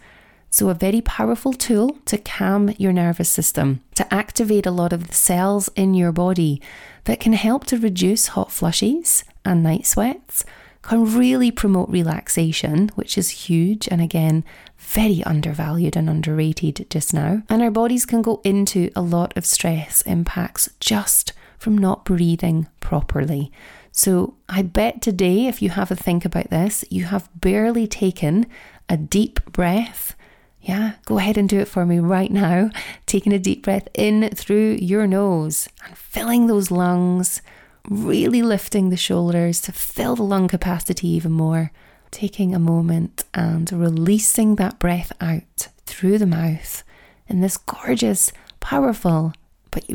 So, 0.53 0.67
a 0.67 0.73
very 0.73 0.99
powerful 0.99 1.53
tool 1.53 1.97
to 2.05 2.17
calm 2.17 2.73
your 2.77 2.91
nervous 2.91 3.29
system, 3.29 3.81
to 3.95 4.13
activate 4.13 4.65
a 4.65 4.71
lot 4.71 4.91
of 4.91 5.07
the 5.07 5.13
cells 5.13 5.69
in 5.77 5.93
your 5.93 6.11
body 6.11 6.61
that 7.05 7.21
can 7.21 7.31
help 7.31 7.65
to 7.67 7.77
reduce 7.77 8.27
hot 8.27 8.51
flushes 8.51 9.23
and 9.45 9.63
night 9.63 9.85
sweats, 9.85 10.43
can 10.81 11.17
really 11.17 11.51
promote 11.51 11.87
relaxation, 11.87 12.89
which 12.95 13.17
is 13.17 13.29
huge 13.29 13.87
and 13.87 14.01
again, 14.01 14.43
very 14.77 15.23
undervalued 15.23 15.95
and 15.95 16.09
underrated 16.09 16.85
just 16.89 17.13
now. 17.13 17.43
And 17.47 17.61
our 17.61 17.71
bodies 17.71 18.05
can 18.05 18.21
go 18.21 18.41
into 18.43 18.91
a 18.93 19.01
lot 19.01 19.35
of 19.37 19.45
stress 19.45 20.01
impacts 20.01 20.69
just 20.81 21.31
from 21.57 21.77
not 21.77 22.03
breathing 22.03 22.67
properly. 22.81 23.53
So, 23.93 24.35
I 24.49 24.63
bet 24.63 25.01
today, 25.01 25.47
if 25.47 25.61
you 25.61 25.69
have 25.69 25.91
a 25.91 25.95
think 25.95 26.25
about 26.25 26.49
this, 26.49 26.83
you 26.89 27.05
have 27.05 27.29
barely 27.39 27.87
taken 27.87 28.47
a 28.89 28.97
deep 28.97 29.45
breath 29.45 30.13
yeah, 30.61 30.93
go 31.05 31.17
ahead 31.17 31.37
and 31.37 31.49
do 31.49 31.59
it 31.59 31.67
for 31.67 31.85
me 31.85 31.99
right 31.99 32.31
now. 32.31 32.69
Taking 33.07 33.33
a 33.33 33.39
deep 33.39 33.63
breath 33.63 33.87
in 33.95 34.29
through 34.29 34.77
your 34.79 35.07
nose 35.07 35.67
and 35.85 35.97
filling 35.97 36.47
those 36.47 36.69
lungs, 36.69 37.41
really 37.89 38.43
lifting 38.43 38.89
the 38.89 38.97
shoulders 38.97 39.59
to 39.61 39.71
fill 39.71 40.15
the 40.15 40.23
lung 40.23 40.47
capacity 40.47 41.07
even 41.07 41.31
more. 41.31 41.71
Taking 42.11 42.53
a 42.53 42.59
moment 42.59 43.23
and 43.33 43.71
releasing 43.71 44.55
that 44.55 44.77
breath 44.77 45.11
out 45.19 45.69
through 45.85 46.19
the 46.19 46.27
mouth 46.27 46.83
in 47.27 47.41
this 47.41 47.57
gorgeous, 47.57 48.31
powerful, 48.59 49.33
but 49.71 49.85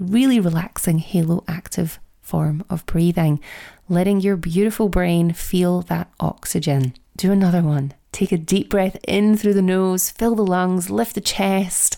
really 0.00 0.40
relaxing 0.40 1.00
halo 1.00 1.44
active 1.48 1.98
form 2.22 2.64
of 2.70 2.86
breathing, 2.86 3.40
letting 3.88 4.20
your 4.20 4.36
beautiful 4.36 4.88
brain 4.88 5.32
feel 5.32 5.82
that 5.82 6.10
oxygen. 6.18 6.94
Do 7.16 7.30
another 7.30 7.62
one. 7.62 7.92
Take 8.14 8.30
a 8.30 8.38
deep 8.38 8.70
breath 8.70 8.96
in 9.08 9.36
through 9.36 9.54
the 9.54 9.60
nose, 9.60 10.08
fill 10.08 10.36
the 10.36 10.46
lungs, 10.46 10.88
lift 10.88 11.16
the 11.16 11.20
chest, 11.20 11.96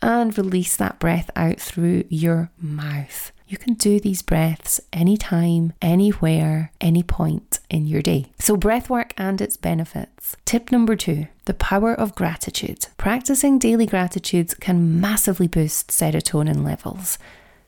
and 0.00 0.36
release 0.38 0.74
that 0.76 0.98
breath 0.98 1.28
out 1.36 1.60
through 1.60 2.04
your 2.08 2.50
mouth. 2.58 3.32
You 3.46 3.58
can 3.58 3.74
do 3.74 4.00
these 4.00 4.22
breaths 4.22 4.80
anytime, 4.94 5.74
anywhere, 5.82 6.72
any 6.80 7.02
point 7.02 7.60
in 7.68 7.86
your 7.86 8.00
day. 8.00 8.32
So, 8.38 8.56
breath 8.56 8.88
work 8.88 9.12
and 9.18 9.42
its 9.42 9.58
benefits. 9.58 10.38
Tip 10.46 10.72
number 10.72 10.96
two 10.96 11.26
the 11.44 11.52
power 11.52 11.92
of 11.92 12.14
gratitude. 12.14 12.86
Practicing 12.96 13.58
daily 13.58 13.84
gratitudes 13.84 14.54
can 14.54 15.02
massively 15.02 15.48
boost 15.48 15.88
serotonin 15.88 16.64
levels. 16.64 17.18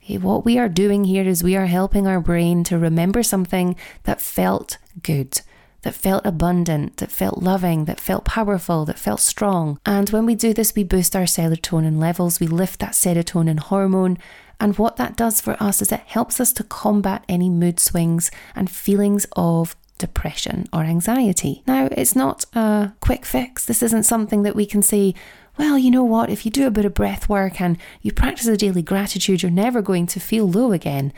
What 0.09 0.47
we 0.47 0.59
are 0.59 0.71
doing 0.71 1.05
here 1.05 1.29
is 1.29 1.45
we 1.45 1.55
are 1.55 1.67
helping 1.67 2.07
our 2.07 2.19
brain 2.19 2.65
to 2.65 2.79
remember 2.79 3.23
something 3.23 3.77
that 4.05 4.23
felt 4.23 4.79
good 5.03 5.43
that 5.83 5.95
felt 5.95 6.27
abundant, 6.27 6.97
that 6.97 7.11
felt 7.11 7.43
loving, 7.43 7.85
that 7.85 8.01
felt 8.01 8.25
powerful, 8.25 8.85
that 8.85 8.99
felt 8.99 9.21
strong. 9.21 9.79
And 9.87 10.11
when 10.11 10.27
we 10.27 10.35
do 10.35 10.53
this, 10.53 10.75
we 10.75 10.85
boost 10.85 11.15
our 11.15 11.23
serotonin 11.23 11.99
levels, 11.99 12.41
we 12.41 12.47
lift 12.47 12.81
that 12.81 12.93
serotonin 12.93 13.61
hormone, 13.61 14.19
and 14.61 14.77
what 14.77 14.97
that 14.97 15.17
does 15.17 15.41
for 15.41 15.57
us 15.63 15.81
is 15.81 15.93
it 15.93 16.01
helps 16.01 16.41
us 16.41 16.53
to 16.55 16.65
combat 16.65 17.25
any 17.29 17.49
mood 17.49 17.79
swings 17.79 18.31
and 18.57 18.69
feelings 18.69 19.27
of 19.37 19.77
depression 19.99 20.69
or 20.73 20.83
anxiety. 20.83 21.63
Now, 21.67 21.89
it's 21.93 22.17
not 22.17 22.45
a 22.55 22.93
quick 23.01 23.25
fix. 23.25 23.65
This 23.65 23.83
isn't 23.83 24.05
something 24.05 24.43
that 24.43 24.57
we 24.57 24.67
can 24.67 24.83
say, 24.83 25.15
well, 25.59 25.79
you 25.79 25.91
know 25.91 26.05
what, 26.05 26.31
if 26.31 26.45
you 26.45 26.51
do 26.51 26.67
a 26.67 26.73
bit 26.73 26.85
of 26.85 26.95
breath 26.95 27.29
work 27.29 27.61
and 27.61 27.77
you 28.03 28.13
practice 28.13 28.47
a 28.47 28.57
daily 28.57 28.83
gratitude, 28.83 29.43
you're 29.43 29.51
never 29.51 29.83
going 29.83 30.07
to 30.09 30.21
feel 30.21 30.49
low 30.49 30.73
again. 30.73 31.13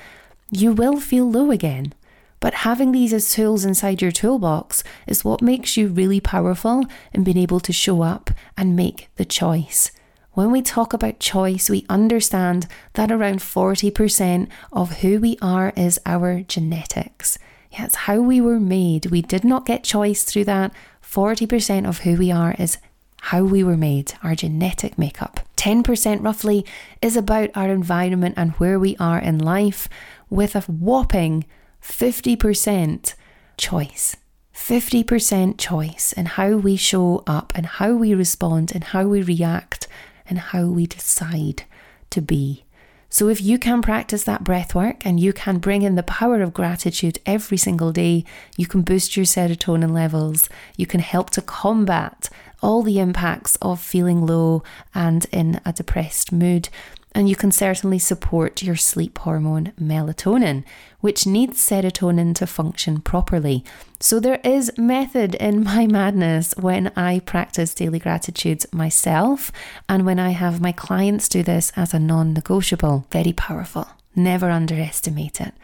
You 0.50 0.72
will 0.72 0.98
feel 0.98 1.30
low 1.30 1.50
again. 1.50 1.92
But 2.40 2.54
having 2.54 2.92
these 2.92 3.12
as 3.12 3.32
tools 3.32 3.66
inside 3.66 4.00
your 4.00 4.10
toolbox 4.10 4.82
is 5.06 5.24
what 5.24 5.42
makes 5.42 5.76
you 5.76 5.88
really 5.88 6.20
powerful 6.20 6.86
in 7.12 7.22
being 7.22 7.36
able 7.36 7.60
to 7.60 7.72
show 7.72 8.02
up 8.02 8.30
and 8.56 8.74
make 8.74 9.08
the 9.16 9.26
choice. 9.26 9.92
When 10.32 10.50
we 10.50 10.62
talk 10.62 10.92
about 10.92 11.20
choice, 11.20 11.68
we 11.68 11.84
understand 11.90 12.66
that 12.94 13.12
around 13.12 13.40
40% 13.40 14.48
of 14.72 15.00
who 15.00 15.20
we 15.20 15.36
are 15.42 15.72
is 15.76 16.00
our 16.06 16.40
genetics. 16.42 17.38
Yeah, 17.72 17.84
it's 17.84 17.94
how 17.94 18.20
we 18.20 18.40
were 18.40 18.60
made. 18.60 19.06
We 19.06 19.22
did 19.22 19.44
not 19.44 19.66
get 19.66 19.84
choice 19.84 20.24
through 20.24 20.44
that. 20.44 20.72
40% 21.02 21.86
of 21.86 21.98
who 21.98 22.16
we 22.16 22.32
are 22.32 22.54
is 22.58 22.78
how 23.22 23.42
we 23.42 23.62
were 23.62 23.76
made, 23.76 24.14
our 24.22 24.34
genetic 24.34 24.96
makeup. 24.96 25.40
10% 25.56 26.24
roughly 26.24 26.64
is 27.02 27.16
about 27.16 27.50
our 27.54 27.68
environment 27.68 28.34
and 28.38 28.52
where 28.52 28.78
we 28.78 28.96
are 28.98 29.18
in 29.18 29.38
life, 29.38 29.88
with 30.30 30.56
a 30.56 30.62
whopping 30.62 31.44
50% 31.82 33.14
choice. 33.56 34.16
50% 34.54 35.58
choice 35.58 36.12
in 36.12 36.26
how 36.26 36.56
we 36.56 36.76
show 36.76 37.22
up 37.26 37.52
and 37.54 37.66
how 37.66 37.92
we 37.92 38.14
respond 38.14 38.72
and 38.74 38.84
how 38.84 39.04
we 39.04 39.22
react 39.22 39.88
and 40.28 40.38
how 40.38 40.66
we 40.66 40.86
decide 40.86 41.64
to 42.10 42.20
be. 42.20 42.64
So, 43.12 43.28
if 43.28 43.42
you 43.42 43.58
can 43.58 43.82
practice 43.82 44.22
that 44.24 44.44
breath 44.44 44.72
work 44.72 45.04
and 45.04 45.18
you 45.18 45.32
can 45.32 45.58
bring 45.58 45.82
in 45.82 45.96
the 45.96 46.04
power 46.04 46.40
of 46.42 46.54
gratitude 46.54 47.18
every 47.26 47.56
single 47.56 47.90
day, 47.90 48.24
you 48.56 48.66
can 48.66 48.82
boost 48.82 49.16
your 49.16 49.26
serotonin 49.26 49.90
levels. 49.90 50.48
You 50.76 50.86
can 50.86 51.00
help 51.00 51.30
to 51.30 51.42
combat 51.42 52.28
all 52.62 52.82
the 52.82 53.00
impacts 53.00 53.56
of 53.56 53.80
feeling 53.80 54.24
low 54.24 54.62
and 54.94 55.26
in 55.32 55.60
a 55.64 55.72
depressed 55.72 56.30
mood. 56.30 56.68
And 57.12 57.28
you 57.28 57.34
can 57.34 57.50
certainly 57.50 57.98
support 57.98 58.62
your 58.62 58.76
sleep 58.76 59.18
hormone 59.18 59.72
melatonin, 59.80 60.64
which 61.00 61.26
needs 61.26 61.58
serotonin 61.58 62.34
to 62.36 62.46
function 62.46 63.00
properly. 63.00 63.64
So 63.98 64.20
there 64.20 64.40
is 64.44 64.70
method 64.78 65.34
in 65.34 65.64
my 65.64 65.86
madness 65.86 66.54
when 66.56 66.92
I 66.96 67.20
practice 67.20 67.74
daily 67.74 67.98
gratitudes 67.98 68.66
myself 68.72 69.50
and 69.88 70.06
when 70.06 70.20
I 70.20 70.30
have 70.30 70.60
my 70.60 70.72
clients 70.72 71.28
do 71.28 71.42
this 71.42 71.72
as 71.74 71.92
a 71.92 71.98
non 71.98 72.32
negotiable. 72.32 73.06
Very 73.10 73.32
powerful. 73.32 73.88
Never 74.14 74.50
underestimate 74.50 75.40
it. 75.40 75.54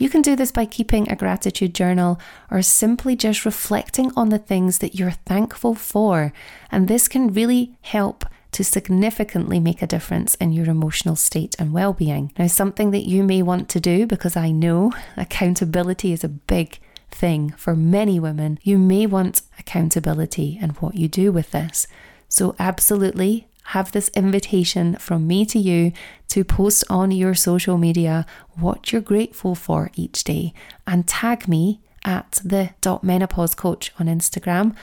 You 0.00 0.08
can 0.08 0.22
do 0.22 0.34
this 0.34 0.50
by 0.50 0.64
keeping 0.64 1.10
a 1.10 1.14
gratitude 1.14 1.74
journal 1.74 2.18
or 2.50 2.62
simply 2.62 3.14
just 3.14 3.44
reflecting 3.44 4.10
on 4.16 4.30
the 4.30 4.38
things 4.38 4.78
that 4.78 4.94
you're 4.94 5.10
thankful 5.10 5.74
for. 5.74 6.32
And 6.72 6.88
this 6.88 7.06
can 7.06 7.34
really 7.34 7.76
help 7.82 8.24
to 8.52 8.64
significantly 8.64 9.60
make 9.60 9.82
a 9.82 9.86
difference 9.86 10.34
in 10.36 10.52
your 10.52 10.66
emotional 10.66 11.16
state 11.16 11.54
and 11.58 11.72
well 11.72 11.92
being. 11.92 12.32
Now, 12.38 12.46
something 12.46 12.90
that 12.90 13.08
you 13.08 13.22
may 13.22 13.42
want 13.42 13.68
to 13.70 13.80
do, 13.80 14.06
because 14.06 14.36
I 14.36 14.50
know 14.50 14.92
accountability 15.16 16.12
is 16.12 16.24
a 16.24 16.28
big 16.28 16.78
thing 17.10 17.50
for 17.56 17.74
many 17.74 18.18
women, 18.20 18.58
you 18.62 18.78
may 18.78 19.06
want 19.06 19.42
accountability 19.58 20.58
and 20.60 20.72
what 20.78 20.94
you 20.94 21.08
do 21.08 21.32
with 21.32 21.50
this. 21.52 21.86
So, 22.28 22.54
absolutely 22.58 23.48
have 23.70 23.92
this 23.92 24.08
invitation 24.10 24.96
from 24.96 25.26
me 25.26 25.46
to 25.46 25.58
you 25.58 25.92
to 26.26 26.42
post 26.42 26.82
on 26.90 27.10
your 27.12 27.34
social 27.34 27.78
media 27.78 28.26
what 28.54 28.90
you're 28.90 29.00
grateful 29.00 29.54
for 29.54 29.90
each 29.94 30.24
day 30.24 30.52
and 30.88 31.06
tag 31.06 31.46
me 31.46 31.80
at 32.04 32.40
the 32.44 32.70
menopause 33.02 33.54
coach 33.54 33.92
on 33.98 34.06
Instagram 34.06 34.74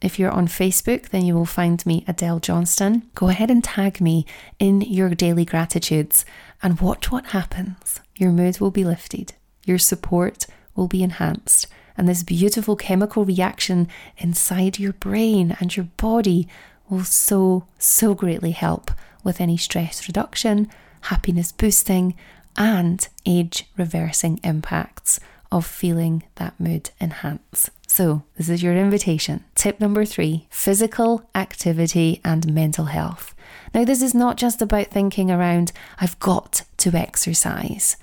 if 0.00 0.18
you're 0.18 0.30
on 0.30 0.46
Facebook, 0.46 1.08
then 1.08 1.24
you 1.24 1.34
will 1.34 1.46
find 1.46 1.84
me, 1.86 2.04
Adele 2.06 2.40
Johnston. 2.40 3.08
Go 3.14 3.28
ahead 3.28 3.50
and 3.50 3.64
tag 3.64 4.00
me 4.00 4.26
in 4.58 4.82
your 4.82 5.10
daily 5.10 5.44
gratitudes 5.44 6.24
and 6.62 6.80
watch 6.80 7.10
what 7.10 7.26
happens. 7.26 8.00
Your 8.16 8.30
mood 8.30 8.60
will 8.60 8.70
be 8.70 8.84
lifted, 8.84 9.34
your 9.64 9.78
support 9.78 10.46
will 10.74 10.88
be 10.88 11.02
enhanced, 11.02 11.66
and 11.96 12.08
this 12.08 12.22
beautiful 12.22 12.76
chemical 12.76 13.24
reaction 13.24 13.88
inside 14.18 14.78
your 14.78 14.92
brain 14.92 15.56
and 15.60 15.76
your 15.76 15.88
body 15.96 16.46
will 16.88 17.04
so, 17.04 17.66
so 17.78 18.14
greatly 18.14 18.52
help 18.52 18.90
with 19.24 19.40
any 19.40 19.56
stress 19.56 20.06
reduction, 20.06 20.70
happiness 21.02 21.52
boosting, 21.52 22.14
and 22.56 23.08
age 23.24 23.64
reversing 23.76 24.40
impacts 24.44 25.20
of 25.50 25.66
feeling 25.66 26.22
that 26.36 26.58
mood 26.58 26.90
enhance. 27.00 27.70
So, 27.96 28.24
this 28.36 28.50
is 28.50 28.62
your 28.62 28.76
invitation. 28.76 29.42
Tip 29.54 29.80
number 29.80 30.04
three 30.04 30.48
physical 30.50 31.30
activity 31.34 32.20
and 32.22 32.52
mental 32.52 32.84
health. 32.84 33.34
Now, 33.72 33.86
this 33.86 34.02
is 34.02 34.14
not 34.14 34.36
just 34.36 34.60
about 34.60 34.88
thinking 34.88 35.30
around, 35.30 35.72
I've 35.98 36.18
got 36.18 36.64
to 36.76 36.94
exercise. 36.94 37.96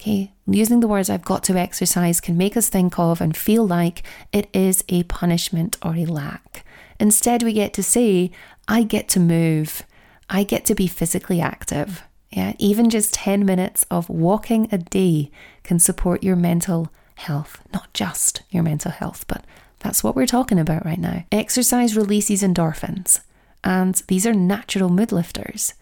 Okay, 0.00 0.32
using 0.46 0.78
the 0.78 0.86
words 0.86 1.10
I've 1.10 1.24
got 1.24 1.42
to 1.44 1.58
exercise 1.58 2.20
can 2.20 2.36
make 2.36 2.56
us 2.56 2.68
think 2.68 2.96
of 2.96 3.20
and 3.20 3.36
feel 3.36 3.66
like 3.66 4.04
it 4.32 4.48
is 4.52 4.84
a 4.88 5.02
punishment 5.02 5.76
or 5.82 5.96
a 5.96 6.04
lack. 6.04 6.64
Instead, 7.00 7.42
we 7.42 7.52
get 7.52 7.74
to 7.74 7.82
say, 7.82 8.30
I 8.68 8.84
get 8.84 9.08
to 9.08 9.18
move, 9.18 9.82
I 10.28 10.44
get 10.44 10.64
to 10.66 10.76
be 10.76 10.86
physically 10.86 11.40
active. 11.40 12.04
Yeah, 12.30 12.52
even 12.58 12.88
just 12.88 13.14
10 13.14 13.44
minutes 13.44 13.84
of 13.90 14.08
walking 14.08 14.68
a 14.70 14.78
day 14.78 15.32
can 15.64 15.80
support 15.80 16.22
your 16.22 16.36
mental 16.36 16.92
health, 17.20 17.62
not 17.72 17.92
just 17.94 18.42
your 18.50 18.62
mental 18.62 18.90
health, 18.90 19.24
but 19.28 19.44
that's 19.80 20.02
what 20.02 20.16
we're 20.16 20.26
talking 20.26 20.58
about 20.58 20.84
right 20.84 20.98
now. 20.98 21.24
Exercise 21.30 21.96
releases 21.96 22.42
endorphins, 22.42 23.20
and 23.62 24.02
these 24.08 24.26
are 24.26 24.34
natural 24.34 24.88
mood 24.88 25.12
lifters. 25.12 25.74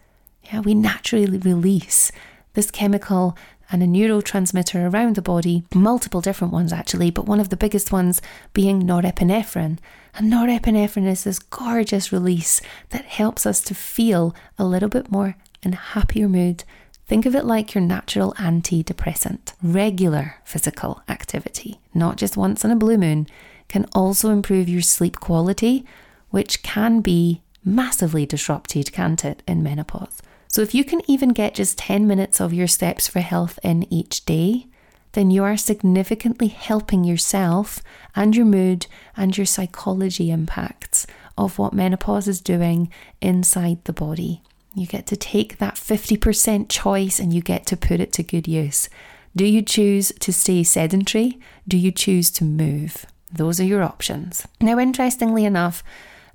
Yeah, 0.43 0.59
we 0.61 0.73
naturally 0.73 1.37
release 1.37 2.11
this 2.53 2.71
chemical 2.71 3.37
and 3.71 3.83
a 3.83 3.85
neurotransmitter 3.85 4.91
around 4.91 5.15
the 5.15 5.21
body, 5.21 5.63
multiple 5.73 6.21
different 6.21 6.53
ones 6.53 6.73
actually, 6.73 7.11
but 7.11 7.25
one 7.25 7.39
of 7.39 7.49
the 7.49 7.57
biggest 7.57 7.91
ones 7.91 8.21
being 8.53 8.81
norepinephrine. 8.81 9.77
And 10.15 10.33
norepinephrine 10.33 11.07
is 11.07 11.23
this 11.23 11.39
gorgeous 11.39 12.11
release 12.11 12.61
that 12.89 13.05
helps 13.05 13.45
us 13.45 13.61
to 13.61 13.75
feel 13.75 14.35
a 14.57 14.65
little 14.65 14.89
bit 14.89 15.11
more 15.11 15.35
in 15.61 15.73
happier 15.73 16.27
mood 16.27 16.63
Think 17.09 17.25
of 17.25 17.35
it 17.35 17.43
like 17.43 17.73
your 17.73 17.83
natural 17.83 18.35
antidepressant. 18.37 19.53
Regular 19.63 20.35
physical 20.43 21.01
activity, 21.09 21.79
not 21.91 22.17
just 22.17 22.37
once 22.37 22.63
in 22.63 22.69
a 22.69 22.75
blue 22.75 22.99
moon, 22.99 23.25
can 23.67 23.87
also 23.93 24.29
improve 24.29 24.69
your 24.69 24.83
sleep 24.83 25.19
quality, 25.19 25.87
which 26.29 26.61
can 26.61 27.01
be 27.01 27.41
massively 27.65 28.27
disrupted, 28.27 28.93
can't 28.93 29.25
it, 29.25 29.41
in 29.47 29.63
menopause? 29.63 30.21
So, 30.49 30.61
if 30.61 30.75
you 30.75 30.83
can 30.83 31.01
even 31.07 31.29
get 31.29 31.55
just 31.55 31.79
10 31.79 32.05
minutes 32.05 32.39
of 32.39 32.53
your 32.53 32.67
steps 32.67 33.07
for 33.07 33.21
health 33.21 33.57
in 33.63 33.91
each 33.91 34.23
day, 34.25 34.67
then 35.13 35.31
you 35.31 35.43
are 35.43 35.57
significantly 35.57 36.49
helping 36.49 37.03
yourself 37.03 37.81
and 38.15 38.35
your 38.35 38.45
mood 38.45 38.85
and 39.17 39.35
your 39.35 39.47
psychology 39.47 40.29
impacts 40.29 41.07
of 41.35 41.57
what 41.57 41.73
menopause 41.73 42.27
is 42.27 42.39
doing 42.39 42.91
inside 43.19 43.83
the 43.85 43.93
body. 43.93 44.43
You 44.79 44.87
get 44.87 45.05
to 45.07 45.17
take 45.17 45.57
that 45.57 45.75
50% 45.75 46.69
choice 46.69 47.19
and 47.19 47.33
you 47.33 47.41
get 47.41 47.65
to 47.67 47.77
put 47.77 47.99
it 47.99 48.13
to 48.13 48.23
good 48.23 48.47
use. 48.47 48.89
Do 49.35 49.45
you 49.45 49.61
choose 49.61 50.11
to 50.19 50.31
stay 50.31 50.63
sedentary? 50.63 51.37
Do 51.67 51.77
you 51.77 51.91
choose 51.91 52.31
to 52.31 52.43
move? 52.43 53.05
Those 53.31 53.59
are 53.59 53.65
your 53.65 53.83
options. 53.83 54.47
Now, 54.59 54.79
interestingly 54.79 55.45
enough, 55.45 55.83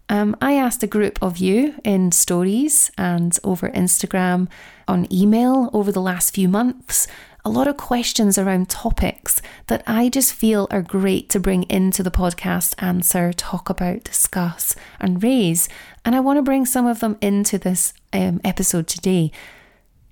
um, 0.09 0.37
I 0.41 0.55
asked 0.55 0.83
a 0.83 0.87
group 0.87 1.19
of 1.23 1.39
you 1.39 1.75
in 1.83 2.13
stories 2.13 2.91
and 2.99 3.37
over 3.43 3.71
Instagram, 3.71 4.49
on 4.87 5.13
email 5.13 5.71
over 5.73 5.91
the 5.91 6.03
last 6.03 6.35
few 6.35 6.49
months. 6.49 7.07
A 7.45 7.51
lot 7.51 7.69
of 7.69 7.77
questions 7.77 8.39
around 8.39 8.71
topics 8.71 9.43
that 9.67 9.83
I 9.87 10.09
just 10.09 10.33
feel 10.33 10.67
are 10.71 10.81
great 10.81 11.29
to 11.31 11.41
bring 11.41 11.65
into 11.65 12.03
the 12.03 12.11
podcast, 12.11 12.75
answer, 12.79 13.35
talk 13.35 13.69
about, 13.69 14.03
discuss, 14.03 14.75
and 14.99 15.23
raise. 15.23 15.69
And 16.07 16.17
I 16.17 16.21
want 16.21 16.39
to 16.39 16.43
bring 16.43 16.65
some 16.65 16.87
of 16.87 17.01
them 17.01 17.19
into 17.21 17.59
this 17.59 17.93
um, 18.15 18.41
episode 18.45 18.87
today. 18.87 19.31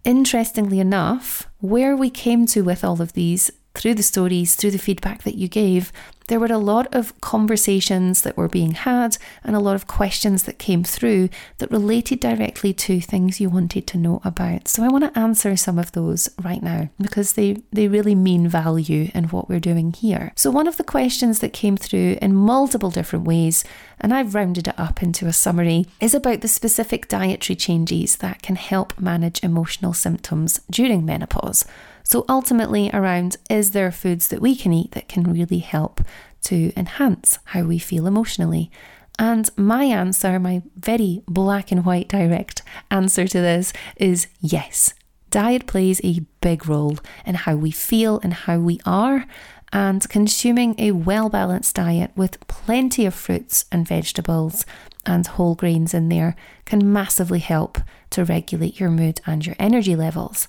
Interestingly 0.04 0.78
enough, 0.78 1.48
where 1.60 1.96
we 1.96 2.10
came 2.10 2.44
to 2.46 2.62
with 2.62 2.84
all 2.84 3.00
of 3.00 3.14
these 3.14 3.50
through 3.74 3.94
the 3.94 4.02
stories, 4.02 4.54
through 4.54 4.72
the 4.72 4.78
feedback 4.78 5.22
that 5.22 5.36
you 5.36 5.48
gave, 5.48 5.92
there 6.28 6.40
were 6.40 6.46
a 6.46 6.58
lot 6.58 6.92
of 6.94 7.20
conversations 7.20 8.22
that 8.22 8.36
were 8.36 8.48
being 8.48 8.72
had 8.72 9.18
and 9.44 9.56
a 9.56 9.60
lot 9.60 9.74
of 9.74 9.86
questions 9.86 10.44
that 10.44 10.58
came 10.58 10.84
through 10.84 11.28
that 11.58 11.70
related 11.70 12.20
directly 12.20 12.72
to 12.72 13.00
things 13.00 13.40
you 13.40 13.50
wanted 13.50 13.86
to 13.88 13.98
know 13.98 14.20
about. 14.24 14.68
So 14.68 14.82
I 14.82 14.88
want 14.88 15.04
to 15.04 15.18
answer 15.18 15.56
some 15.56 15.78
of 15.78 15.92
those 15.92 16.28
right 16.42 16.62
now 16.62 16.88
because 17.00 17.34
they, 17.34 17.62
they 17.72 17.88
really 17.88 18.14
mean 18.14 18.48
value 18.48 19.10
in 19.14 19.24
what 19.24 19.48
we're 19.48 19.60
doing 19.60 19.92
here. 19.92 20.32
So 20.36 20.50
one 20.50 20.66
of 20.66 20.76
the 20.76 20.84
questions 20.84 21.40
that 21.40 21.52
came 21.52 21.76
through 21.76 22.18
in 22.22 22.34
multiple 22.34 22.90
different 22.90 23.26
ways, 23.26 23.64
and 24.00 24.14
I've 24.14 24.34
rounded 24.34 24.68
it 24.68 24.78
up 24.78 25.02
into 25.02 25.26
a 25.26 25.32
summary, 25.32 25.86
is 26.00 26.14
about 26.14 26.40
the 26.40 26.48
specific 26.48 27.08
dietary 27.08 27.56
changes 27.56 28.16
that 28.16 28.42
can 28.42 28.56
help 28.56 28.98
manage 28.98 29.42
emotional 29.42 29.92
symptoms 29.92 30.60
during 30.70 31.04
menopause. 31.04 31.64
So 32.12 32.26
ultimately, 32.28 32.90
around 32.92 33.38
is 33.48 33.70
there 33.70 33.90
foods 33.90 34.28
that 34.28 34.42
we 34.42 34.54
can 34.54 34.70
eat 34.70 34.90
that 34.90 35.08
can 35.08 35.32
really 35.32 35.60
help 35.60 36.02
to 36.42 36.70
enhance 36.76 37.38
how 37.44 37.62
we 37.62 37.78
feel 37.78 38.06
emotionally? 38.06 38.70
And 39.18 39.48
my 39.56 39.84
answer, 39.84 40.38
my 40.38 40.60
very 40.76 41.22
black 41.26 41.72
and 41.72 41.86
white 41.86 42.08
direct 42.08 42.60
answer 42.90 43.26
to 43.26 43.40
this 43.40 43.72
is 43.96 44.26
yes. 44.42 44.92
Diet 45.30 45.66
plays 45.66 46.02
a 46.04 46.20
big 46.42 46.68
role 46.68 46.98
in 47.24 47.34
how 47.34 47.56
we 47.56 47.70
feel 47.70 48.20
and 48.22 48.34
how 48.34 48.58
we 48.58 48.78
are, 48.84 49.24
and 49.72 50.06
consuming 50.10 50.74
a 50.76 50.90
well 50.92 51.30
balanced 51.30 51.76
diet 51.76 52.10
with 52.14 52.46
plenty 52.46 53.06
of 53.06 53.14
fruits 53.14 53.64
and 53.72 53.88
vegetables 53.88 54.66
and 55.06 55.26
whole 55.26 55.54
grains 55.54 55.94
in 55.94 56.10
there 56.10 56.36
can 56.66 56.92
massively 56.92 57.38
help 57.38 57.78
to 58.10 58.22
regulate 58.22 58.78
your 58.78 58.90
mood 58.90 59.22
and 59.24 59.46
your 59.46 59.56
energy 59.58 59.96
levels. 59.96 60.46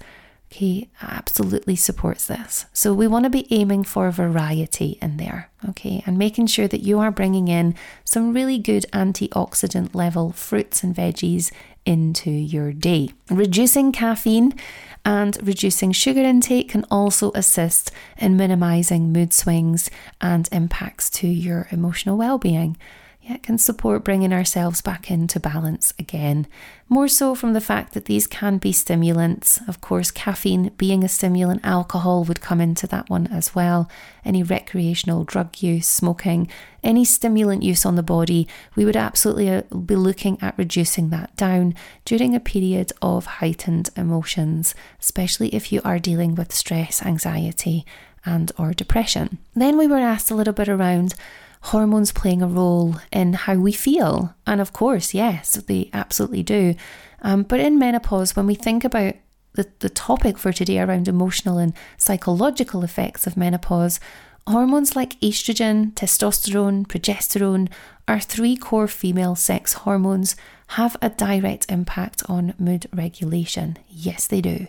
He 0.53 0.89
absolutely 1.01 1.75
supports 1.75 2.27
this. 2.27 2.67
So 2.73 2.93
we 2.93 3.07
want 3.07 3.23
to 3.23 3.31
be 3.31 3.47
aiming 3.51 3.85
for 3.85 4.11
variety 4.11 4.99
in 5.01 5.17
there, 5.17 5.49
okay, 5.67 6.03
and 6.05 6.15
making 6.15 6.45
sure 6.45 6.67
that 6.67 6.83
you 6.83 6.99
are 6.99 7.09
bringing 7.09 7.47
in 7.47 7.73
some 8.05 8.33
really 8.33 8.59
good 8.59 8.85
antioxidant 8.93 9.95
level 9.95 10.31
fruits 10.31 10.83
and 10.83 10.95
veggies 10.95 11.51
into 11.87 12.29
your 12.29 12.71
day. 12.71 13.09
Reducing 13.31 13.91
caffeine 13.91 14.53
and 15.03 15.39
reducing 15.41 15.91
sugar 15.91 16.21
intake 16.21 16.69
can 16.69 16.85
also 16.91 17.31
assist 17.33 17.91
in 18.19 18.37
minimizing 18.37 19.11
mood 19.11 19.33
swings 19.33 19.89
and 20.21 20.47
impacts 20.51 21.09
to 21.09 21.27
your 21.27 21.67
emotional 21.71 22.15
well-being 22.15 22.77
yeah, 23.23 23.35
it 23.35 23.43
can 23.43 23.57
support 23.57 24.03
bringing 24.03 24.33
ourselves 24.33 24.81
back 24.81 25.09
into 25.09 25.39
balance 25.39 25.93
again. 25.97 26.45
More 26.89 27.07
so 27.07 27.35
from 27.35 27.53
the 27.53 27.61
fact 27.61 27.93
that 27.93 28.03
these 28.03 28.27
can 28.27 28.57
be 28.57 28.73
stimulants. 28.73 29.61
Of 29.65 29.79
course, 29.79 30.11
caffeine 30.11 30.71
being 30.75 31.05
a 31.05 31.07
stimulant, 31.07 31.61
alcohol 31.63 32.25
would 32.25 32.41
come 32.41 32.59
into 32.59 32.85
that 32.87 33.09
one 33.09 33.27
as 33.27 33.55
well. 33.55 33.89
Any 34.25 34.43
recreational 34.43 35.23
drug 35.23 35.61
use, 35.61 35.87
smoking, 35.87 36.49
any 36.83 37.05
stimulant 37.05 37.63
use 37.63 37.85
on 37.85 37.95
the 37.95 38.03
body, 38.03 38.45
we 38.75 38.83
would 38.83 38.97
absolutely 38.97 39.49
uh, 39.49 39.61
be 39.73 39.95
looking 39.95 40.37
at 40.41 40.57
reducing 40.57 41.09
that 41.11 41.33
down 41.37 41.75
during 42.03 42.35
a 42.35 42.41
period 42.41 42.91
of 43.01 43.25
heightened 43.25 43.89
emotions, 43.95 44.75
especially 44.99 45.47
if 45.55 45.71
you 45.71 45.79
are 45.85 45.97
dealing 45.97 46.35
with 46.35 46.53
stress, 46.53 47.01
anxiety, 47.05 47.85
and 48.25 48.51
or 48.57 48.73
depression. 48.73 49.37
Then 49.55 49.77
we 49.77 49.87
were 49.87 49.97
asked 49.99 50.29
a 50.29 50.35
little 50.35 50.53
bit 50.53 50.67
around 50.67 51.15
hormones 51.63 52.11
playing 52.11 52.41
a 52.41 52.47
role 52.47 52.95
in 53.11 53.33
how 53.33 53.55
we 53.55 53.71
feel. 53.71 54.35
And 54.45 54.59
of 54.59 54.73
course, 54.73 55.13
yes, 55.13 55.53
they 55.53 55.89
absolutely 55.93 56.43
do. 56.43 56.75
Um, 57.21 57.43
but 57.43 57.61
in 57.61 57.79
menopause, 57.79 58.35
when 58.35 58.47
we 58.47 58.55
think 58.55 58.83
about 58.83 59.15
the, 59.53 59.67
the 59.79 59.89
topic 59.89 60.37
for 60.37 60.51
today 60.51 60.79
around 60.79 61.07
emotional 61.07 61.57
and 61.57 61.73
psychological 61.97 62.83
effects 62.83 63.25
of 63.25 63.37
menopause, 63.37 63.99
hormones 64.45 64.95
like 64.95 65.19
estrogen, 65.21 65.93
testosterone, 65.93 66.85
progesterone, 66.85 67.69
our 68.09 68.19
three 68.19 68.57
core 68.57 68.87
female 68.89 69.35
sex 69.35 69.73
hormones, 69.73 70.35
have 70.69 70.97
a 71.01 71.09
direct 71.09 71.71
impact 71.71 72.23
on 72.27 72.53
mood 72.57 72.87
regulation. 72.91 73.77
Yes, 73.87 74.27
they 74.27 74.41
do. 74.41 74.67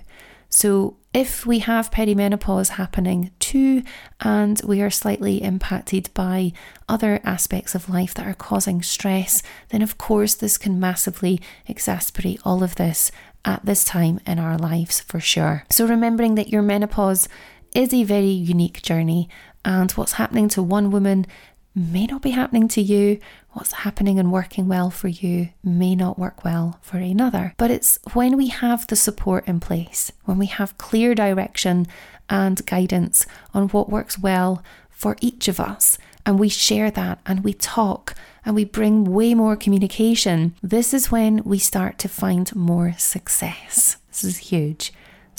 So, 0.54 0.98
if 1.12 1.44
we 1.44 1.58
have 1.58 1.90
perimenopause 1.90 2.68
happening 2.68 3.32
too, 3.40 3.82
and 4.20 4.60
we 4.64 4.80
are 4.82 4.90
slightly 4.90 5.42
impacted 5.42 6.10
by 6.14 6.52
other 6.88 7.20
aspects 7.24 7.74
of 7.74 7.88
life 7.88 8.14
that 8.14 8.28
are 8.28 8.34
causing 8.34 8.80
stress, 8.80 9.42
then 9.70 9.82
of 9.82 9.98
course 9.98 10.36
this 10.36 10.56
can 10.56 10.78
massively 10.78 11.40
exacerbate 11.68 12.40
all 12.44 12.62
of 12.62 12.76
this 12.76 13.10
at 13.44 13.66
this 13.66 13.84
time 13.84 14.20
in 14.28 14.38
our 14.38 14.56
lives 14.56 15.00
for 15.00 15.18
sure. 15.18 15.64
So, 15.70 15.88
remembering 15.88 16.36
that 16.36 16.50
your 16.50 16.62
menopause 16.62 17.28
is 17.74 17.92
a 17.92 18.04
very 18.04 18.26
unique 18.26 18.80
journey, 18.80 19.28
and 19.64 19.90
what's 19.92 20.12
happening 20.12 20.48
to 20.50 20.62
one 20.62 20.92
woman 20.92 21.26
may 21.74 22.06
not 22.06 22.22
be 22.22 22.30
happening 22.30 22.68
to 22.68 22.80
you. 22.80 23.18
What's 23.50 23.72
happening 23.72 24.18
and 24.18 24.32
working 24.32 24.68
well 24.68 24.90
for 24.90 25.08
you 25.08 25.50
may 25.62 25.94
not 25.94 26.18
work 26.18 26.44
well 26.44 26.78
for 26.82 26.98
another. 26.98 27.54
But 27.56 27.70
it's 27.70 27.98
when 28.12 28.37
we 28.37 28.48
have 28.48 28.87
the 28.87 28.96
support 28.96 29.46
in 29.46 29.60
place, 29.60 30.12
when 30.24 30.38
we 30.38 30.46
have 30.46 30.78
clear 30.78 31.14
direction 31.14 31.87
and 32.28 32.64
guidance 32.66 33.26
on 33.52 33.68
what 33.68 33.90
works 33.90 34.18
well 34.18 34.62
for 34.90 35.16
each 35.20 35.48
of 35.48 35.60
us, 35.60 35.98
and 36.24 36.38
we 36.38 36.48
share 36.48 36.90
that 36.90 37.18
and 37.26 37.44
we 37.44 37.52
talk 37.52 38.14
and 38.46 38.54
we 38.54 38.64
bring 38.64 39.04
way 39.04 39.34
more 39.34 39.56
communication, 39.56 40.54
this 40.62 40.94
is 40.94 41.10
when 41.10 41.42
we 41.44 41.58
start 41.58 41.98
to 41.98 42.08
find 42.08 42.54
more 42.54 42.94
success. 42.96 43.96
This 44.08 44.24
is 44.24 44.37
huge. 44.38 44.92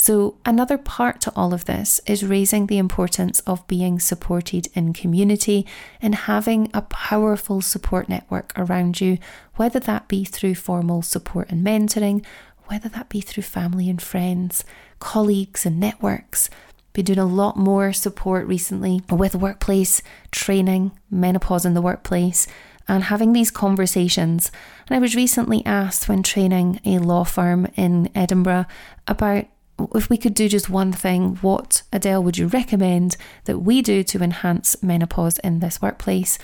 So, 0.06 0.38
another 0.46 0.78
part 0.78 1.20
to 1.22 1.34
all 1.36 1.52
of 1.52 1.66
this 1.66 2.00
is 2.06 2.24
raising 2.24 2.68
the 2.68 2.78
importance 2.78 3.40
of 3.48 3.66
being 3.66 4.00
supported 4.00 4.68
in 4.76 4.94
community 4.94 5.66
and 6.00 6.14
having 6.14 6.70
a 6.76 6.84
powerful 6.84 7.60
support 7.60 8.08
network 8.08 8.54
around 8.56 9.02
you, 9.02 9.18
whether 9.56 9.80
that 9.80 10.08
be 10.08 10.24
through 10.24 10.54
formal 10.54 11.02
support 11.02 11.50
and 11.50 11.66
mentoring, 11.66 12.24
whether 12.66 12.88
that 12.88 13.10
be 13.10 13.20
through 13.20 13.42
family 13.42 13.90
and 13.90 14.00
friends, 14.00 14.64
colleagues 15.00 15.66
and 15.66 15.80
networks. 15.80 16.52
Been 16.94 17.06
doing 17.06 17.18
a 17.18 17.26
lot 17.26 17.58
more 17.58 17.92
support 17.92 18.46
recently 18.46 19.02
with 19.10 19.34
workplace 19.34 20.04
training, 20.30 20.92
menopause 21.10 21.66
in 21.66 21.74
the 21.74 21.82
workplace, 21.82 22.46
and 22.88 23.06
having 23.06 23.34
these 23.34 23.50
conversations. 23.50 24.52
And 24.88 24.96
I 24.96 25.00
was 25.00 25.16
recently 25.16 25.66
asked 25.66 26.08
when 26.08 26.22
training 26.22 26.80
a 26.86 27.00
law 27.00 27.24
firm 27.24 27.66
in 27.76 28.12
Edinburgh 28.14 28.68
about 29.08 29.48
if 29.94 30.10
we 30.10 30.18
could 30.18 30.34
do 30.34 30.48
just 30.48 30.70
one 30.70 30.92
thing, 30.92 31.36
what 31.38 31.84
Adele 31.92 32.24
would 32.24 32.38
you 32.38 32.48
recommend 32.48 33.18
that 33.46 33.60
we 33.60 33.82
do 33.82 34.04
to 34.04 34.24
enhance 34.24 34.82
menopause 34.82 35.38
in 35.40 35.60
this 35.60 35.82
workplace? 35.82 36.38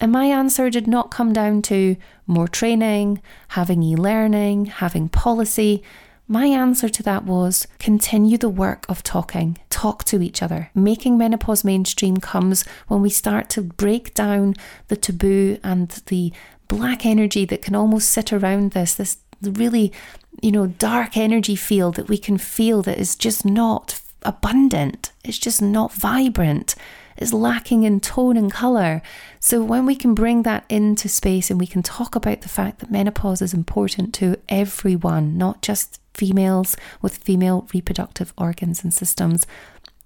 And 0.00 0.10
my 0.10 0.26
answer 0.26 0.70
did 0.70 0.86
not 0.86 1.10
come 1.10 1.32
down 1.32 1.60
to 1.62 1.96
more 2.26 2.48
training, 2.48 3.20
having 3.48 3.82
e 3.82 3.96
learning, 3.96 4.66
having 4.66 5.10
policy. 5.10 5.82
My 6.26 6.46
answer 6.46 6.88
to 6.88 7.02
that 7.02 7.24
was 7.24 7.66
continue 7.78 8.38
the 8.38 8.48
work 8.48 8.86
of 8.88 9.02
talking, 9.02 9.58
talk 9.68 10.04
to 10.04 10.22
each 10.22 10.42
other. 10.42 10.70
Making 10.74 11.18
menopause 11.18 11.64
mainstream 11.64 12.16
comes 12.16 12.64
when 12.88 13.02
we 13.02 13.10
start 13.10 13.50
to 13.50 13.62
break 13.62 14.14
down 14.14 14.54
the 14.88 14.96
taboo 14.96 15.58
and 15.62 15.90
the 16.06 16.32
black 16.68 17.04
energy 17.04 17.44
that 17.44 17.62
can 17.62 17.74
almost 17.74 18.08
sit 18.08 18.32
around 18.32 18.70
this, 18.70 18.94
this 18.94 19.18
really 19.42 19.92
you 20.40 20.52
know, 20.52 20.66
dark 20.66 21.16
energy 21.16 21.56
field 21.56 21.96
that 21.96 22.08
we 22.08 22.18
can 22.18 22.38
feel 22.38 22.82
that 22.82 22.98
is 22.98 23.14
just 23.14 23.44
not 23.44 24.00
abundant. 24.22 25.12
It's 25.24 25.38
just 25.38 25.60
not 25.60 25.92
vibrant. 25.92 26.74
It's 27.16 27.32
lacking 27.32 27.82
in 27.82 28.00
tone 28.00 28.36
and 28.36 28.50
colour. 28.50 29.02
So, 29.40 29.62
when 29.62 29.84
we 29.84 29.94
can 29.94 30.14
bring 30.14 30.42
that 30.44 30.64
into 30.68 31.08
space 31.08 31.50
and 31.50 31.60
we 31.60 31.66
can 31.66 31.82
talk 31.82 32.14
about 32.14 32.40
the 32.40 32.48
fact 32.48 32.78
that 32.78 32.90
menopause 32.90 33.42
is 33.42 33.52
important 33.52 34.14
to 34.14 34.36
everyone, 34.48 35.36
not 35.36 35.60
just 35.60 36.00
females 36.14 36.76
with 37.02 37.18
female 37.18 37.68
reproductive 37.74 38.32
organs 38.38 38.82
and 38.82 38.94
systems, 38.94 39.46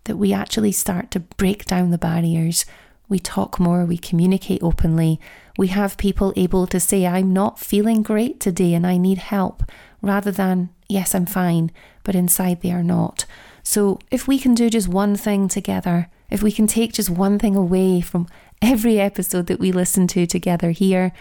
that 0.04 0.16
we 0.16 0.32
actually 0.32 0.72
start 0.72 1.10
to 1.12 1.20
break 1.20 1.64
down 1.66 1.90
the 1.90 1.98
barriers. 1.98 2.64
We 3.08 3.18
talk 3.18 3.60
more, 3.60 3.84
we 3.84 3.98
communicate 3.98 4.62
openly. 4.62 5.20
We 5.58 5.68
have 5.68 5.96
people 5.98 6.32
able 6.36 6.66
to 6.68 6.80
say, 6.80 7.06
I'm 7.06 7.32
not 7.32 7.58
feeling 7.58 8.02
great 8.02 8.40
today 8.40 8.74
and 8.74 8.86
I 8.86 8.96
need 8.96 9.18
help 9.18 9.62
rather 10.00 10.30
than, 10.30 10.70
yes, 10.88 11.14
I'm 11.14 11.26
fine, 11.26 11.70
but 12.02 12.14
inside 12.14 12.62
they 12.62 12.72
are 12.72 12.82
not. 12.82 13.26
So 13.62 13.98
if 14.10 14.26
we 14.26 14.38
can 14.38 14.54
do 14.54 14.68
just 14.68 14.88
one 14.88 15.16
thing 15.16 15.48
together, 15.48 16.08
if 16.30 16.42
we 16.42 16.50
can 16.50 16.66
take 16.66 16.92
just 16.92 17.10
one 17.10 17.38
thing 17.38 17.56
away 17.56 18.00
from 18.00 18.26
every 18.60 18.98
episode 18.98 19.46
that 19.46 19.60
we 19.60 19.70
listen 19.70 20.06
to 20.08 20.26
together 20.26 20.70
here, 20.70 21.12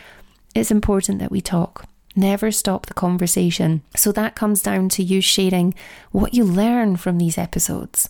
it's 0.55 0.71
important 0.71 1.19
that 1.19 1.31
we 1.31 1.41
talk. 1.41 1.85
Never 2.15 2.51
stop 2.51 2.85
the 2.85 2.93
conversation. 2.93 3.81
So 3.95 4.11
that 4.11 4.35
comes 4.35 4.61
down 4.61 4.89
to 4.89 5.03
you 5.03 5.19
sharing 5.19 5.73
what 6.11 6.33
you 6.33 6.43
learn 6.43 6.95
from 6.95 7.17
these 7.17 7.37
episodes. 7.37 8.07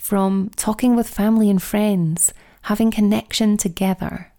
from 0.00 0.50
talking 0.56 0.96
with 0.96 1.08
family 1.08 1.50
and 1.50 1.62
friends, 1.62 2.32
having 2.62 2.90
connection 2.90 3.56
together, 3.56 4.32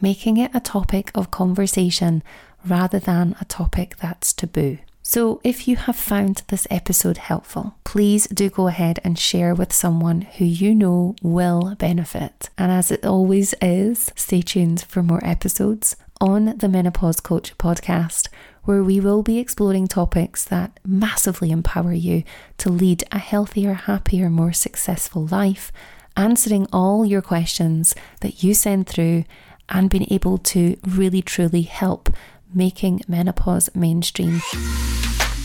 making 0.00 0.36
it 0.36 0.50
a 0.54 0.60
topic 0.60 1.10
of 1.14 1.30
conversation 1.30 2.22
rather 2.66 2.98
than 2.98 3.36
a 3.40 3.44
topic 3.44 3.96
that's 4.00 4.32
taboo. 4.32 4.78
So, 5.06 5.38
if 5.44 5.68
you 5.68 5.76
have 5.76 5.96
found 5.96 6.44
this 6.48 6.66
episode 6.70 7.18
helpful, 7.18 7.76
please 7.84 8.26
do 8.28 8.48
go 8.48 8.68
ahead 8.68 9.00
and 9.04 9.18
share 9.18 9.54
with 9.54 9.70
someone 9.70 10.22
who 10.22 10.46
you 10.46 10.74
know 10.74 11.14
will 11.22 11.74
benefit. 11.78 12.48
And 12.56 12.72
as 12.72 12.90
it 12.90 13.04
always 13.04 13.54
is, 13.60 14.10
stay 14.16 14.40
tuned 14.40 14.80
for 14.88 15.02
more 15.02 15.20
episodes 15.22 15.94
on 16.22 16.56
the 16.56 16.70
Menopause 16.70 17.20
Coach 17.20 17.56
podcast, 17.58 18.28
where 18.62 18.82
we 18.82 18.98
will 18.98 19.22
be 19.22 19.38
exploring 19.38 19.88
topics 19.88 20.42
that 20.46 20.80
massively 20.86 21.50
empower 21.50 21.92
you 21.92 22.22
to 22.56 22.70
lead 22.70 23.04
a 23.12 23.18
healthier, 23.18 23.74
happier, 23.74 24.30
more 24.30 24.54
successful 24.54 25.26
life, 25.26 25.70
answering 26.16 26.66
all 26.72 27.04
your 27.04 27.22
questions 27.22 27.94
that 28.20 28.42
you 28.42 28.54
send 28.54 28.86
through, 28.86 29.24
and 29.68 29.88
being 29.90 30.06
able 30.10 30.38
to 30.38 30.76
really 30.86 31.22
truly 31.22 31.62
help 31.62 32.10
making 32.52 33.00
menopause 33.08 33.70
mainstream. 33.74 34.40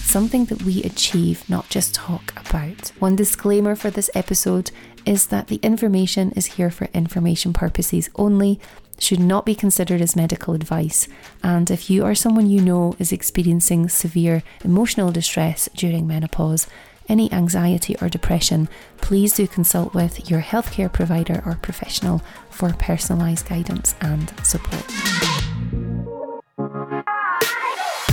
Something 0.03 0.45
that 0.45 0.63
we 0.63 0.83
achieve, 0.83 1.47
not 1.49 1.69
just 1.69 1.93
talk 1.93 2.33
about. 2.35 2.89
One 2.99 3.15
disclaimer 3.15 3.75
for 3.75 3.89
this 3.89 4.09
episode 4.15 4.71
is 5.05 5.27
that 5.27 5.47
the 5.47 5.59
information 5.61 6.31
is 6.31 6.47
here 6.47 6.71
for 6.71 6.89
information 6.93 7.53
purposes 7.53 8.09
only, 8.15 8.59
should 8.97 9.19
not 9.19 9.45
be 9.45 9.55
considered 9.55 10.01
as 10.01 10.15
medical 10.15 10.53
advice. 10.53 11.07
And 11.41 11.71
if 11.71 11.89
you 11.89 12.03
or 12.03 12.15
someone 12.15 12.49
you 12.49 12.59
know 12.59 12.95
is 12.99 13.11
experiencing 13.11 13.87
severe 13.87 14.43
emotional 14.63 15.11
distress 15.11 15.69
during 15.73 16.05
menopause, 16.05 16.67
any 17.09 17.31
anxiety 17.33 17.95
or 18.01 18.07
depression, 18.07 18.69
please 18.97 19.33
do 19.33 19.47
consult 19.47 19.93
with 19.93 20.29
your 20.29 20.41
healthcare 20.41 20.91
provider 20.91 21.41
or 21.45 21.55
professional 21.55 22.21
for 22.49 22.69
personalised 22.69 23.49
guidance 23.49 23.95
and 23.99 24.31
support. 24.43 24.85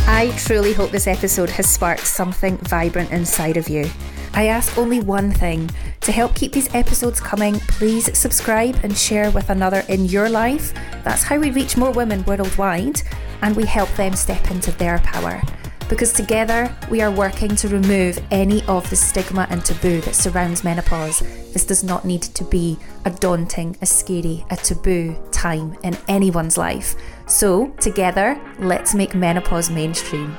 I 0.08 0.34
truly 0.38 0.72
hope 0.72 0.90
this 0.90 1.06
episode 1.06 1.50
has 1.50 1.68
sparked 1.68 2.06
something 2.06 2.56
vibrant 2.58 3.12
inside 3.12 3.56
of 3.56 3.68
you. 3.68 3.90
I 4.32 4.46
ask 4.46 4.76
only 4.78 5.00
one 5.00 5.30
thing 5.30 5.70
to 6.00 6.12
help 6.12 6.34
keep 6.34 6.52
these 6.52 6.72
episodes 6.74 7.20
coming, 7.20 7.58
please 7.60 8.16
subscribe 8.16 8.78
and 8.82 8.96
share 8.96 9.30
with 9.30 9.50
another 9.50 9.82
in 9.88 10.04
your 10.04 10.28
life. 10.28 10.72
That's 11.04 11.22
how 11.22 11.38
we 11.38 11.50
reach 11.50 11.76
more 11.76 11.90
women 11.90 12.24
worldwide 12.24 13.02
and 13.42 13.56
we 13.56 13.66
help 13.66 13.88
them 13.96 14.14
step 14.14 14.50
into 14.50 14.72
their 14.72 14.98
power. 15.00 15.42
Because 15.88 16.12
together 16.12 16.74
we 16.90 17.00
are 17.00 17.10
working 17.10 17.54
to 17.56 17.68
remove 17.68 18.18
any 18.30 18.64
of 18.64 18.88
the 18.90 18.96
stigma 18.96 19.46
and 19.50 19.64
taboo 19.64 20.00
that 20.00 20.14
surrounds 20.14 20.64
menopause. 20.64 21.20
This 21.52 21.64
does 21.64 21.84
not 21.84 22.04
need 22.04 22.22
to 22.22 22.44
be 22.44 22.76
a 23.04 23.10
daunting, 23.10 23.76
a 23.80 23.86
scary, 23.86 24.44
a 24.50 24.56
taboo 24.56 25.16
time 25.30 25.76
in 25.84 25.96
anyone's 26.08 26.58
life. 26.58 26.94
So, 27.26 27.68
together, 27.80 28.40
let's 28.58 28.94
make 28.94 29.14
menopause 29.14 29.70
mainstream. 29.70 30.36